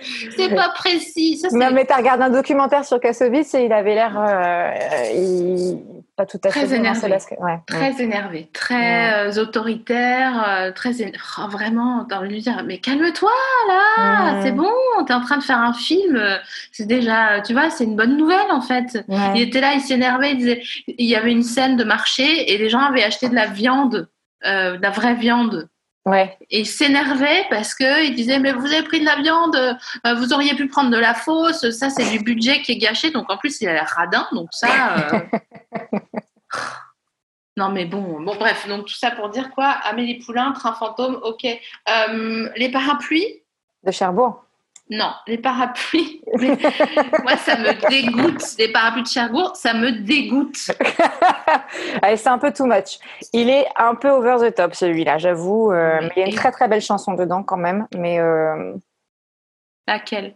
[0.36, 1.36] c'est pas précis.
[1.36, 5.12] Ça, Non, mais t'as regardé un documentaire sur Kassovitz et il avait l'air euh, euh,
[5.14, 5.78] il-
[6.16, 7.00] pas tout à Très fait énervé.
[7.40, 7.58] Ouais.
[7.66, 10.92] très énervé, très euh, autoritaire, euh, très.
[11.02, 13.30] éner- Oh, vraiment, t'as envie de lui dire Mais calme-toi,
[13.68, 14.70] là, c'est bon,
[15.06, 16.16] t'es en train de faire un film.
[16.16, 16.38] euh,
[16.72, 19.04] C'est déjà, tu vois, c'est une bonne nouvelle, en fait.
[19.34, 22.58] Il était là, il s'énervait, il disait, il y avait une scène de marché et
[22.58, 24.08] les gens avaient acheté de la viande,
[24.46, 25.68] euh, de la vraie viande.
[26.06, 26.36] Ouais.
[26.50, 30.14] Et il s'énervait parce que il disait mais vous avez pris de la viande, euh,
[30.14, 33.10] vous auriez pu prendre de la fausse, ça c'est du budget qui est gâché.
[33.10, 34.68] Donc en plus il a l'air radin, donc ça.
[35.14, 35.18] euh,
[37.58, 39.68] Non mais bon, bon bref, donc tout ça pour dire quoi?
[39.84, 41.46] Amélie Poulain, train fantôme, ok.
[41.46, 43.42] Euh, les parapluies?
[43.82, 44.44] De Cherbourg.
[44.90, 46.20] Non, les parapluies.
[46.36, 48.42] Moi ça me dégoûte.
[48.58, 50.70] Les parapluies de Cherbourg, ça me dégoûte.
[52.02, 52.98] Allez, c'est un peu too much.
[53.32, 55.72] Il est un peu over the top celui-là, j'avoue.
[55.72, 57.86] euh, mais il y a une très très belle chanson dedans quand même.
[57.96, 58.74] Mais euh,
[59.88, 60.34] Laquelle?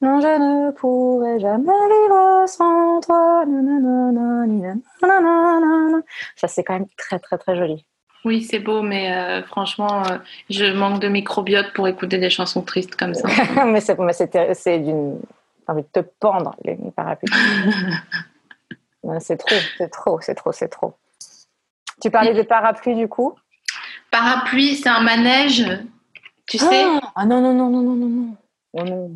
[0.00, 3.44] Non, je ne pourrai jamais vivre sans toi.
[6.36, 7.84] Ça c'est quand même très très très joli.
[8.24, 10.18] Oui, c'est beau, mais euh, franchement, euh,
[10.50, 13.28] je manque de microbiote pour écouter des chansons tristes comme ça.
[13.66, 15.20] mais c'est d'une
[15.68, 17.30] j'ai envie de te pendre les, parapluies.
[19.20, 20.94] C'est trop, c'est trop, c'est trop, c'est trop.
[22.02, 23.32] Tu parlais de parapluie du coup?
[24.10, 25.64] Parapluie, c'est un manège,
[26.46, 26.84] tu sais?
[26.84, 28.36] Ah ah non non non non non non non.
[28.74, 29.10] Oh non.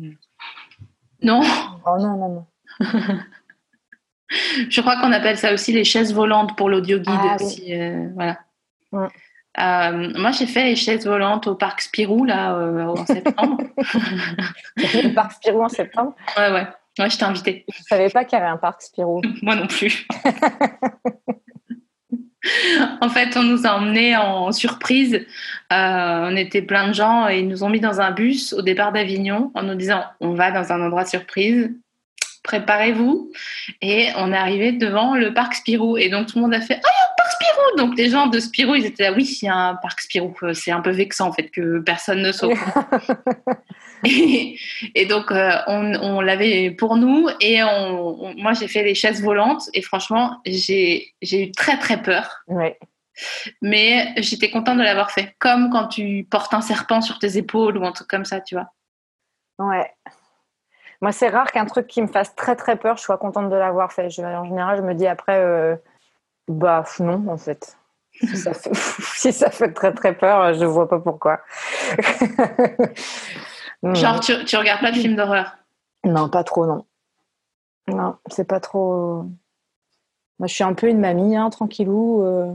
[1.23, 1.41] Non
[1.85, 2.45] Oh non non non.
[4.69, 7.07] Je crois qu'on appelle ça aussi les chaises volantes pour l'audio guide.
[7.07, 7.45] Ah, oui.
[7.45, 8.39] aussi, euh, voilà.
[8.91, 9.07] Ouais.
[9.59, 13.57] Euh, moi, j'ai fait les chaises volantes au parc Spirou là euh, en septembre.
[14.77, 16.15] Le parc Spirou en septembre?
[16.37, 16.67] ouais, ouais.
[16.99, 17.65] Ouais, je t'ai invité.
[17.73, 19.21] Je savais pas qu'il y avait un parc Spirou.
[19.41, 20.07] Moi non plus.
[23.01, 25.25] En fait, on nous a emmenés en surprise.
[25.71, 28.61] Euh, on était plein de gens et ils nous ont mis dans un bus au
[28.61, 31.71] départ d'Avignon en nous disant on va dans un endroit surprise.
[32.43, 33.31] Préparez-vous.
[33.81, 35.97] Et on est arrivé devant le parc Spirou.
[35.97, 38.39] Et donc tout le monde a fait Ah, un parc Spirou Donc les gens de
[38.39, 40.35] Spirou, ils étaient là Oui, il y a un parc Spirou.
[40.43, 42.53] Euh, C'est un peu vexant en fait que personne ne soit.
[44.05, 44.57] Et,
[44.95, 47.27] et donc, euh, on, on l'avait pour nous.
[47.41, 49.63] Et on, on- moi, j'ai fait les chaises volantes.
[49.73, 52.43] Et franchement, j'ai j'ai eu très, très peur.
[52.47, 52.77] Ouais.
[53.61, 55.35] Mais j'étais contente de l'avoir fait.
[55.39, 58.55] Comme quand tu portes un serpent sur tes épaules ou un truc comme ça, tu
[58.55, 58.71] vois.
[59.59, 59.91] Ouais.
[61.01, 63.55] Moi, c'est rare qu'un truc qui me fasse très très peur, je sois contente de
[63.55, 64.09] l'avoir fait.
[64.09, 65.75] Je- en général, je me dis après, euh,
[66.47, 67.77] bah non, en fait.
[68.13, 68.71] Si ça, fait,
[69.15, 71.41] si ça fait très très peur, je vois pas pourquoi.
[73.83, 73.93] Non.
[73.95, 75.57] Genre, tu, tu regardes pas de films d'horreur?
[76.05, 76.85] Non, pas trop, non.
[77.87, 79.25] Non, c'est pas trop.
[80.39, 82.23] Moi, je suis un peu une mamie, hein, tranquillou.
[82.23, 82.53] euh,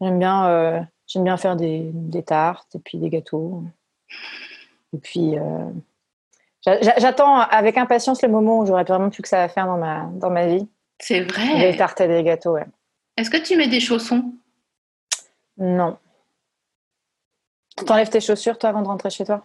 [0.00, 3.62] J'aime bien, euh, j'aime bien faire des, des tartes et puis des gâteaux.
[4.92, 5.70] Et puis, euh,
[6.66, 9.66] j'a- j'a- j'attends avec impatience le moment où j'aurai vraiment plus que ça à faire
[9.66, 10.68] dans ma, dans ma vie.
[10.98, 11.76] C'est vrai.
[11.76, 12.66] tartes et les gâteaux, ouais.
[13.16, 14.32] Est-ce que tu mets des chaussons?
[15.58, 15.98] Non.
[17.86, 19.44] T'enlèves tes chaussures, toi, avant de rentrer chez toi?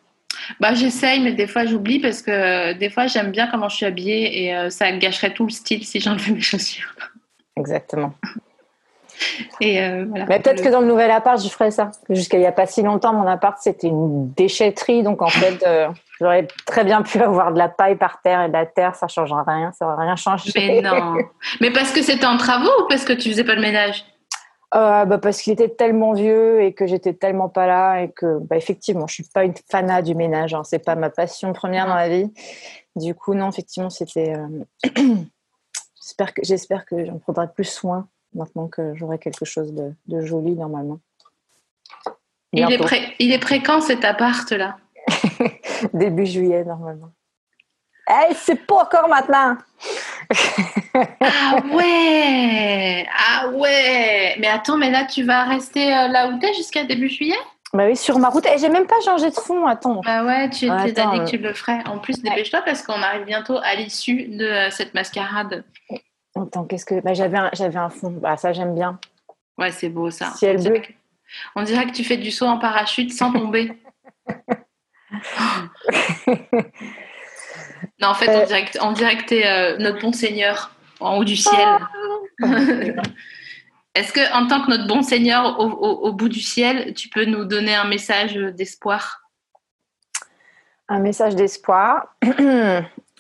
[0.60, 3.78] Bah j'essaye, mais des fois j'oublie parce que euh, des fois j'aime bien comment je
[3.78, 6.96] suis habillée et euh, ça gâcherait tout le style si j'enlevais mes chaussures.
[7.58, 8.14] Exactement.
[9.62, 10.26] Et euh, voilà.
[10.28, 11.92] Mais peut-être que dans le nouvel appart, je ferais ça.
[12.10, 15.04] Jusqu'à il n'y a pas si longtemps, mon appart, c'était une déchetterie.
[15.04, 15.90] Donc, en fait, euh,
[16.20, 18.96] j'aurais très bien pu avoir de la paille par terre et de la terre.
[18.96, 19.72] Ça ne changera rien.
[19.74, 20.52] Ça n'aurait rien changé.
[20.56, 21.18] Mais non.
[21.62, 24.06] Mais parce que c'était en travaux ou parce que tu faisais pas le ménage?
[24.76, 28.38] Euh, bah, parce qu'il était tellement vieux et que j'étais tellement pas là et que,
[28.40, 30.54] bah, effectivement, je suis pas une fanat du ménage.
[30.54, 30.64] Hein.
[30.64, 32.32] C'est pas ma passion première dans la vie.
[32.96, 34.36] Du coup, non, effectivement, c'était.
[34.36, 34.48] euh,
[35.96, 40.22] j'espère que j'espère que j'en prendrai plus soin maintenant que j'aurai quelque chose de, de
[40.22, 41.00] joli normalement.
[42.52, 44.78] il est, prêt, il est prêt quand cet appart là
[45.94, 47.10] Début juillet normalement.
[48.08, 49.58] Hey, c'est pas encore maintenant.
[50.94, 56.54] Ah ouais Ah ouais Mais attends, mais là tu vas rester euh, là où t'es
[56.54, 57.38] jusqu'à début juillet?
[57.74, 58.46] Bah oui, sur ma route.
[58.48, 59.68] Et j'ai même pas changé de fond.
[59.68, 60.02] Attends.
[60.04, 61.26] Bah ouais, tu Ah, t'es dit que euh.
[61.26, 61.84] tu le ferais.
[61.86, 65.64] En plus, dépêche-toi parce qu'on arrive bientôt à l'issue de euh, cette mascarade.
[66.36, 67.00] Attends, qu'est-ce que.
[67.02, 68.10] Bah, j'avais un, j'avais un fond.
[68.12, 69.00] Bah ça j'aime bien.
[69.58, 70.32] Ouais, c'est beau ça.
[70.32, 70.80] Ciel on, bleu.
[70.80, 70.88] que,
[71.56, 73.72] on dirait que tu fais du saut en parachute sans tomber.
[78.00, 81.18] non, en fait, on dirait que, on dirait que t'es euh, notre bon Seigneur en
[81.18, 81.80] haut du ciel.
[83.96, 87.10] Est-ce que, en tant que notre bon Seigneur au, au- au bout du ciel, tu
[87.10, 89.24] peux nous donner un message d'espoir?
[90.88, 92.16] Un message d'espoir.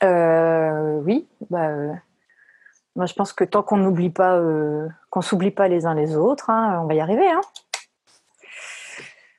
[0.02, 1.28] Euh, oui.
[1.50, 1.92] Bah, euh,
[2.96, 6.16] moi je pense que tant qu'on n'oublie pas, euh, qu'on s'oublie pas les uns les
[6.16, 7.28] autres, hein, on va y arriver.
[7.30, 7.42] Hein.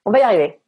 [0.05, 0.61] On va y arriver.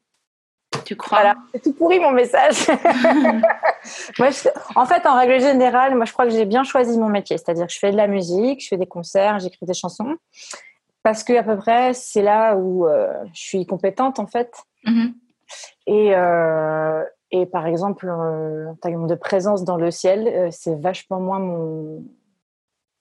[0.84, 2.66] Tu crois Voilà, c'est tout pourri mon message.
[4.18, 7.08] Moi, je- en fait, en règle générale, moi, je crois que j'ai bien choisi mon
[7.08, 7.36] métier.
[7.38, 10.14] C'est-à-dire que je fais de la musique, je fais des concerts, j'écris des chansons.
[11.02, 14.52] Parce que, à peu près, c'est là où euh, je suis compétente, en fait.
[14.84, 15.14] Mhm.
[15.88, 17.02] Et, euh,
[17.32, 22.04] et par exemple, euh, en termes de présence dans le ciel, c'est vachement moins mon.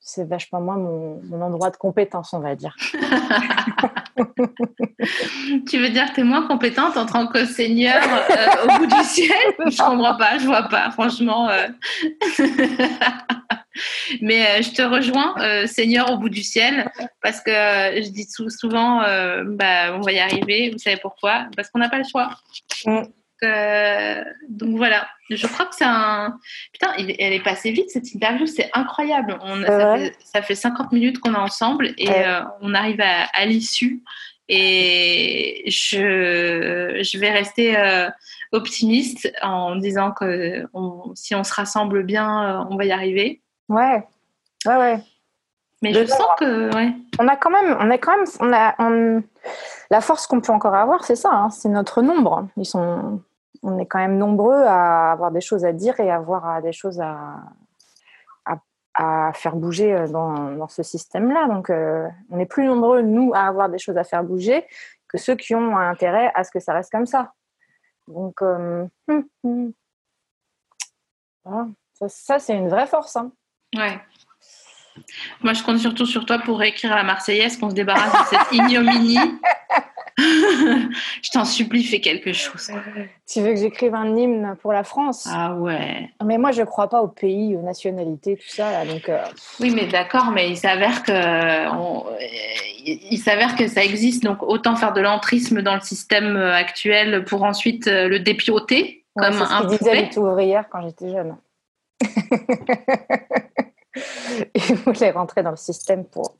[0.04, 2.76] C'est vachement moins mon, mon endroit de compétence, on va dire.
[5.70, 8.86] Tu veux dire que tu es moins compétente en tant que seigneur euh, au bout
[8.88, 11.49] du ciel Je comprends pas, je vois pas, franchement.
[11.49, 11.68] euh.
[14.22, 15.36] Mais euh, je te rejoins,
[15.68, 16.91] seigneur au bout du ciel,
[17.22, 20.70] parce que je dis sou- souvent, bah, on va y arriver.
[20.72, 21.45] Vous savez pourquoi?
[21.56, 22.32] Parce qu'on n'a pas le choix.
[22.86, 23.04] Mm.
[23.43, 26.37] Euh, donc voilà, je crois que c'est un.
[26.73, 29.37] Putain, il- elle est passée vite cette interview, c'est incroyable.
[29.41, 30.05] On, ça, Ouais.
[30.09, 34.03] fait, ça fait 50 minutes qu'on est ensemble et euh, on arrive à, à l'issue.
[34.53, 38.09] Et je, je vais rester euh,
[38.51, 43.41] optimiste en disant que on- si on se rassemble bien, on va y arriver.
[43.69, 44.03] Ouais,
[44.65, 44.99] ouais, ouais.
[45.81, 46.73] Mais je sens que.
[46.75, 46.93] Ouais.
[47.17, 49.23] on a quand même, on a quand même, on a, on-
[49.89, 52.47] la force qu'on peut encore avoir, c'est ça, hein, c'est notre nombre.
[52.57, 53.21] Ils sont,
[53.64, 56.62] on est quand même nombreux à avoir des choses à dire et à avoir à-
[56.62, 57.36] des choses à,
[58.45, 58.57] à,
[58.95, 61.47] à faire bouger euh, dans, dans ce système-là.
[61.47, 64.66] Donc, euh, on est plus nombreux nous à avoir des choses à faire bouger
[65.07, 67.34] que ceux qui ont intérêt à ce que ça reste comme ça.
[68.07, 69.74] Donc, euh, hum, hum.
[71.43, 71.68] Voilà.
[71.93, 73.16] ça, ça, c'est une vraie force.
[73.16, 73.32] hein.
[73.76, 73.99] Ouais.
[75.41, 78.51] Moi, je compte surtout sur toi pour écrire la Marseillaise, qu'on se débarrasse de cette
[78.51, 79.18] ignominie.
[81.22, 82.69] je t'en supplie, fais quelque chose.
[83.28, 85.28] Tu veux que j'écrive un hymne pour la France?
[85.32, 86.09] Ah ouais.
[86.24, 88.72] Mais moi, je crois pas au pays, aux nationalités, tout ça.
[88.72, 89.24] Là, donc, euh,
[89.59, 92.05] Oui, mais d'accord, mais il s'avère que on-
[92.86, 96.53] il il s'avère que ça existe, donc autant faire de l'entrisme dans le système euh,
[96.55, 101.38] actuel pour ensuite euh, le dépioter ouais, comme ce un tout ouvrières quand j'étais jeune.
[104.55, 106.36] Ils voulaient rentrer dans le système pour,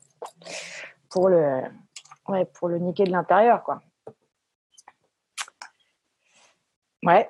[1.10, 1.60] pour, le,
[2.28, 3.80] ouais, pour le niquer de l'intérieur, quoi.
[7.04, 7.28] Ouais.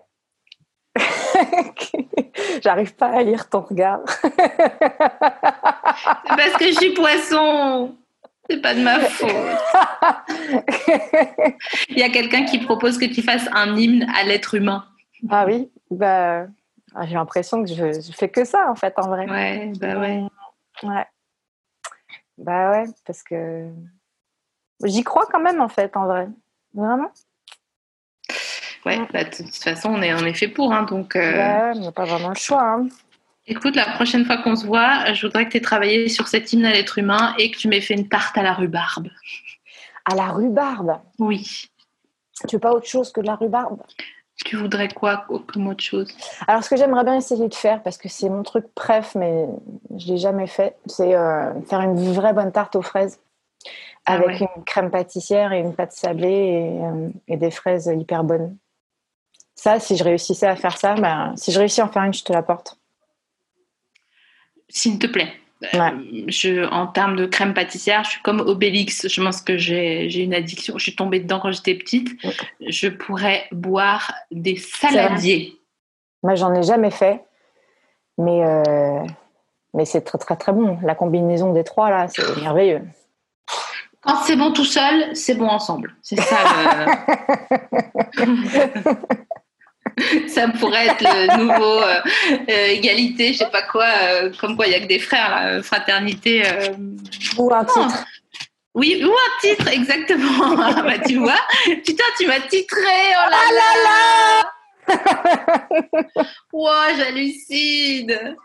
[2.63, 4.01] J'arrive pas à lire ton regard.
[4.23, 4.37] C'est
[6.27, 7.97] parce que je suis poisson.
[8.51, 9.31] C'est pas de ma faute.
[11.89, 14.85] Il y a quelqu'un qui propose que tu fasses un hymne à l'être humain.
[15.31, 16.47] ah oui, bah,
[16.95, 19.31] ah, j'ai l'impression que je, je fais que ça, en fait, en vrai.
[19.31, 20.23] Ouais, bah ouais.
[20.83, 21.07] Ouais.
[22.39, 23.69] Bah ouais, parce que
[24.85, 26.29] j'y crois quand même en fait, en vrai.
[26.75, 27.11] Vraiment.
[28.85, 30.73] Ouais, bah, de toute façon, on est, est fait pour.
[30.73, 32.63] Hein, donc, euh, Ouais, on n'a pas vraiment le choix.
[32.63, 32.89] hein.
[33.47, 36.53] écoute, la prochaine fois qu'on se voit, je voudrais que tu aies travaillé sur cet
[36.53, 39.09] hymne à l'être humain et que tu m'aies fait une tarte à la rhubarbe.
[40.11, 40.99] À la rhubarbe?
[41.19, 41.69] Oui.
[42.49, 43.81] Tu veux pas autre chose que de la rhubarbe?
[44.45, 46.13] Tu voudrais quoi comme autre chose?
[46.49, 49.47] Alors, ce que j'aimerais bien essayer de faire, parce que c'est mon truc préf, mais
[49.97, 53.21] je l'ai jamais fait, c'est euh, faire une vraie bonne tarte aux fraises
[54.05, 54.49] avec ouais.
[54.57, 58.57] une crème pâtissière et une pâte sablée et, euh, et des fraises hyper bonnes.
[59.55, 62.15] Ça, si je réussissais à faire ça, ben, si je réussis à en faire une,
[62.15, 62.79] je te l'apporte.
[64.69, 65.33] S'il te plaît.
[65.75, 65.93] Euh, Ouais.
[66.27, 69.07] je, en termes de crème pâtissière, je suis comme Obélix.
[69.07, 70.77] Je pense que j'ai j'ai une addiction.
[70.77, 72.09] Je suis tombée dedans quand j'étais petite.
[72.61, 75.57] Je pourrais boire des saladiers.
[76.25, 77.25] Moi, j'en ai jamais fait,
[78.19, 79.05] mais, euh,
[79.75, 80.79] mais c'est très très très bon.
[80.83, 82.83] La combinaison des trois, là, c'est merveilleux.
[84.03, 85.95] Quand c'est bon tout seul, c'est bon ensemble.
[86.03, 86.37] C'est ça.
[88.17, 88.27] le-
[90.29, 92.01] ça pourrait être le nouveau euh,
[92.49, 95.31] euh, égalité, je sais pas quoi, euh, comme quoi il y a que des frères,
[95.31, 96.43] là, fraternité.
[96.47, 96.69] euh,
[97.39, 98.05] Ou un titre.
[98.75, 100.57] Oui, ou un titre, exactement.
[100.77, 101.39] Ah bah, tu vois,
[101.85, 103.37] putain, tu m'as titré, oh là
[103.85, 104.43] là
[106.53, 108.37] Wow, j'hallucine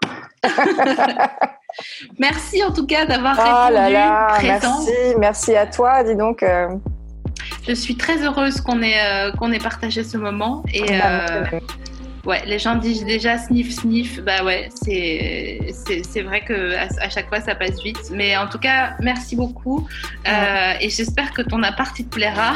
[2.20, 4.80] Merci en tout cas d'avoir Oh répondu là là, présent.
[4.80, 6.04] merci, merci à toi.
[6.04, 6.70] Dis donc, euh,
[7.68, 10.64] Je suis très heureuse qu'on ait, euh, qu'on ait partagé ce moment.
[10.74, 11.44] Et euh,
[12.26, 14.22] ouais, les gens disent déjà sniff, sniff.
[14.24, 18.10] Bah ouais, c'est, vrai que à, à chaque fois ça passe vite.
[18.12, 19.88] Mais en tout cas, merci beaucoup.
[20.82, 22.54] Et j'espère que ton appart il te plaira.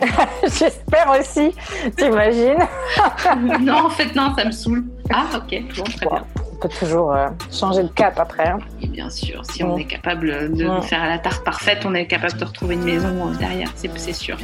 [0.44, 1.52] j'espère aussi.
[1.96, 2.58] T'imagines
[3.62, 4.84] non, en fait, non, ça me saoule.
[5.12, 6.24] Ah, ok, bon, très bien.
[6.52, 8.48] On peut toujours euh, changer de cap après.
[8.48, 8.58] hein.
[8.82, 12.38] Et bien sûr, si on est capable de faire la tarte parfaite, on est capable
[12.38, 14.36] de retrouver une maison euh, derrière, c'est, sûr.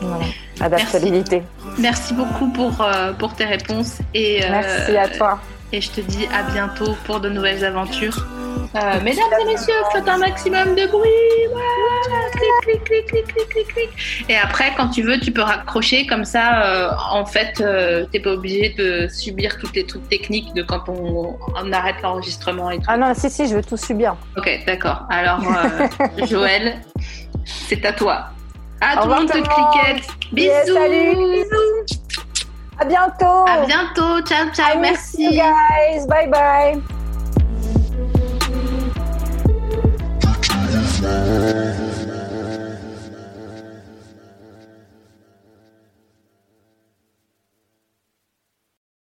[0.00, 0.24] Voilà.
[0.60, 1.42] Adaptabilité.
[1.78, 3.98] Merci beaucoup pour, euh, pour tes réponses.
[4.14, 5.40] Et, Merci à toi.
[5.72, 8.26] Et je te dis à bientôt pour de nouvelles aventures.
[8.74, 11.08] Euh, mesdames et messieurs, faites un maximum de bruit.
[11.54, 11.60] Ouais.
[12.62, 14.26] Clic, clic, clic, clic, clic, clic, clic.
[14.28, 16.06] Et après, quand tu veux, tu peux raccrocher.
[16.06, 20.52] Comme ça, euh, en fait, euh, t'es pas obligé de subir toutes les trucs techniques
[20.54, 22.84] de quand on, on arrête l'enregistrement et tout.
[22.88, 24.16] Ah non, si, si, je veux tout subir.
[24.36, 25.06] Ok, d'accord.
[25.10, 26.80] Alors, euh, Joël,
[27.44, 28.26] c'est à toi.
[28.80, 30.08] À Au tout le monde te cliquette.
[30.32, 30.48] Bisous.
[30.48, 31.44] Yes, salut.
[32.82, 33.46] À bientôt.
[33.46, 34.20] À bientôt.
[34.26, 34.80] Ciao, ciao.
[34.80, 35.22] Merci.
[35.22, 36.04] You guys.
[36.08, 36.82] Bye bye.